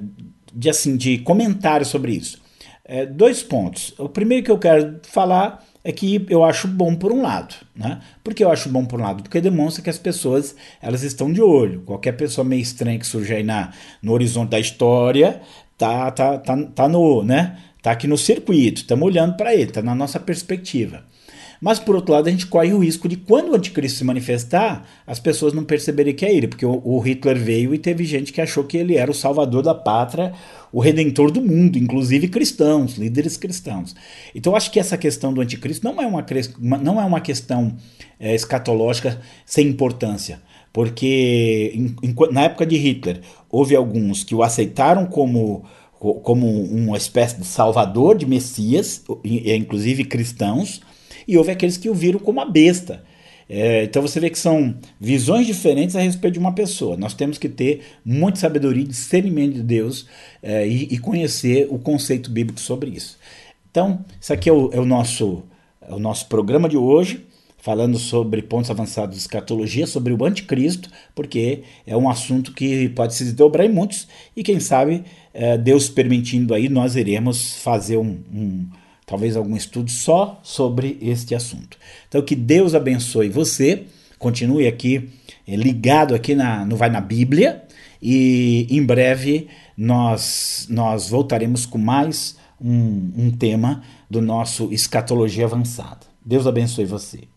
de, 0.50 0.70
assim, 0.70 0.96
de 0.96 1.18
comentários 1.18 1.90
sobre 1.90 2.12
isso. 2.12 2.40
É, 2.86 3.04
dois 3.04 3.42
pontos. 3.42 3.94
O 3.98 4.08
primeiro 4.08 4.44
que 4.44 4.50
eu 4.50 4.58
quero 4.58 4.98
falar 5.02 5.62
é 5.84 5.90
que 5.90 6.24
eu 6.28 6.44
acho 6.44 6.68
bom 6.68 6.94
por 6.94 7.12
um 7.12 7.22
lado, 7.22 7.54
né? 7.74 8.00
Por 8.22 8.34
que 8.34 8.44
eu 8.44 8.50
acho 8.50 8.68
bom 8.68 8.84
por 8.84 9.00
um 9.00 9.02
lado? 9.02 9.22
Porque 9.22 9.40
demonstra 9.40 9.82
que 9.82 9.90
as 9.90 9.98
pessoas 9.98 10.54
elas 10.80 11.02
estão 11.02 11.32
de 11.32 11.42
olho. 11.42 11.82
Qualquer 11.82 12.12
pessoa 12.12 12.44
meio 12.44 12.62
estranha 12.62 12.98
que 12.98 13.06
surge 13.06 13.34
aí 13.34 13.42
na, 13.42 13.72
no 14.00 14.12
horizonte 14.12 14.50
da 14.50 14.60
história 14.60 15.40
tá, 15.76 16.10
tá, 16.12 16.38
tá, 16.38 16.56
tá 16.56 16.88
no, 16.88 17.24
né? 17.24 17.58
Tá 17.82 17.90
aqui 17.90 18.06
no 18.06 18.16
circuito, 18.16 18.82
estamos 18.82 19.04
olhando 19.04 19.36
para 19.36 19.52
ele, 19.54 19.72
tá 19.72 19.82
na 19.82 19.94
nossa 19.94 20.20
perspectiva. 20.20 21.04
Mas, 21.62 21.78
por 21.78 21.94
outro 21.94 22.12
lado, 22.12 22.26
a 22.26 22.30
gente 22.32 22.48
corre 22.48 22.72
o 22.72 22.80
risco 22.80 23.08
de, 23.08 23.16
quando 23.16 23.52
o 23.52 23.54
anticristo 23.54 23.98
se 23.98 24.04
manifestar, 24.04 24.84
as 25.06 25.20
pessoas 25.20 25.52
não 25.52 25.62
perceberem 25.62 26.12
que 26.12 26.26
é 26.26 26.34
ele, 26.34 26.48
porque 26.48 26.66
o, 26.66 26.98
Hitler 26.98 27.38
veio 27.38 27.72
e 27.72 27.78
teve 27.78 28.04
gente 28.04 28.32
que 28.32 28.40
achou 28.40 28.64
que 28.64 28.76
ele 28.76 28.96
era 28.96 29.08
o 29.08 29.14
salvador 29.14 29.62
da 29.62 29.72
pátria, 29.72 30.32
o 30.72 30.80
redentor 30.80 31.30
do 31.30 31.40
mundo, 31.40 31.78
inclusive 31.78 32.26
cristãos, 32.26 32.96
líderes 32.96 33.36
cristãos. 33.36 33.94
Então, 34.34 34.56
acho 34.56 34.72
que 34.72 34.80
essa 34.80 34.98
questão 34.98 35.32
do 35.32 35.40
anticristo 35.40 35.84
não 35.84 36.02
é 36.02 36.06
uma, 36.06 36.26
não 36.58 37.00
é 37.00 37.04
uma 37.04 37.20
questão 37.20 37.76
é, 38.18 38.34
escatológica 38.34 39.20
sem 39.46 39.68
importância 39.68 40.42
porque 40.72 41.70
em, 41.74 41.94
em, 42.02 42.14
na 42.32 42.44
época 42.44 42.64
de 42.64 42.76
Hitler 42.76 43.20
houve 43.50 43.76
alguns 43.76 44.24
que 44.24 44.34
o 44.34 44.42
aceitaram 44.42 45.04
como, 45.04 45.64
como 45.98 46.48
uma 46.48 46.96
espécie 46.96 47.38
de 47.38 47.44
salvador, 47.44 48.16
de 48.16 48.24
Messias, 48.24 49.04
inclusive 49.22 50.04
cristãos, 50.04 50.80
e 51.26 51.36
houve 51.36 51.50
aqueles 51.50 51.76
que 51.76 51.90
o 51.90 51.94
viram 51.94 52.18
como 52.18 52.40
a 52.40 52.44
besta. 52.44 53.02
É, 53.48 53.84
então 53.84 54.00
você 54.00 54.18
vê 54.18 54.30
que 54.30 54.38
são 54.38 54.74
visões 54.98 55.46
diferentes 55.46 55.94
a 55.94 56.00
respeito 56.00 56.34
de 56.34 56.38
uma 56.38 56.54
pessoa. 56.54 56.96
Nós 56.96 57.12
temos 57.12 57.38
que 57.38 57.48
ter 57.48 57.82
muita 58.04 58.38
sabedoria 58.38 58.82
e 58.82 58.86
discernimento 58.86 59.54
de 59.54 59.62
Deus 59.62 60.06
é, 60.42 60.66
e, 60.66 60.84
e, 60.84 60.98
conhecer 60.98 61.66
o 61.70 61.78
conceito 61.78 62.30
bíblico 62.30 62.60
sobre 62.60 62.90
isso. 62.90 63.18
Então, 63.70 64.04
isso 64.20 64.32
aqui 64.32 64.48
é 64.48 64.52
o, 64.52 64.70
é 64.72 64.80
o, 64.80 64.84
nosso, 64.84 65.42
é 65.80 65.92
o 65.92 65.98
nosso 65.98 66.28
programa 66.28 66.68
de 66.68 66.76
hoje, 66.76 67.26
falando 67.58 67.98
sobre 67.98 68.42
pontos 68.42 68.70
avançados 68.70 69.16
de 69.16 69.20
escatologia, 69.20 69.86
sobre 69.86 70.12
o 70.12 70.24
anticristo, 70.24 70.90
porque 71.14 71.62
é 71.86 71.96
um 71.96 72.08
assunto 72.08 72.52
que 72.52 72.88
pode 72.90 73.14
se 73.14 73.24
desdobrar 73.24 73.66
em 73.66 73.72
muitos, 73.72 74.08
e 74.34 74.42
quem 74.42 74.60
sabe, 74.60 75.04
é, 75.32 75.56
Deus 75.56 75.88
permitindo 75.88 76.54
aí, 76.54 76.68
nós 76.68 76.96
iremos 76.96 77.56
fazer 77.62 77.98
um, 77.98 78.18
um 78.32 78.66
talvez 79.06 79.36
algum 79.36 79.56
estudo 79.56 79.90
só 79.90 80.40
sobre 80.42 80.98
este 81.00 81.34
assunto. 81.34 81.76
Então 82.08 82.22
que 82.22 82.34
Deus 82.34 82.74
abençoe 82.74 83.28
você, 83.28 83.84
continue 84.18 84.66
aqui 84.66 85.10
eh, 85.46 85.56
ligado 85.56 86.14
aqui 86.14 86.34
na, 86.34 86.64
no 86.64 86.76
Vai 86.76 86.90
na 86.90 87.00
Bíblia 87.00 87.64
e 88.00 88.66
em 88.70 88.84
breve 88.84 89.48
nós, 89.76 90.66
nós 90.70 91.08
voltaremos 91.08 91.66
com 91.66 91.78
mais 91.78 92.36
um, 92.60 93.12
um 93.16 93.30
tema 93.30 93.82
do 94.08 94.20
nosso 94.20 94.72
Escatologia 94.72 95.44
Avançada. 95.44 96.06
Deus 96.24 96.46
abençoe 96.46 96.84
você. 96.84 97.31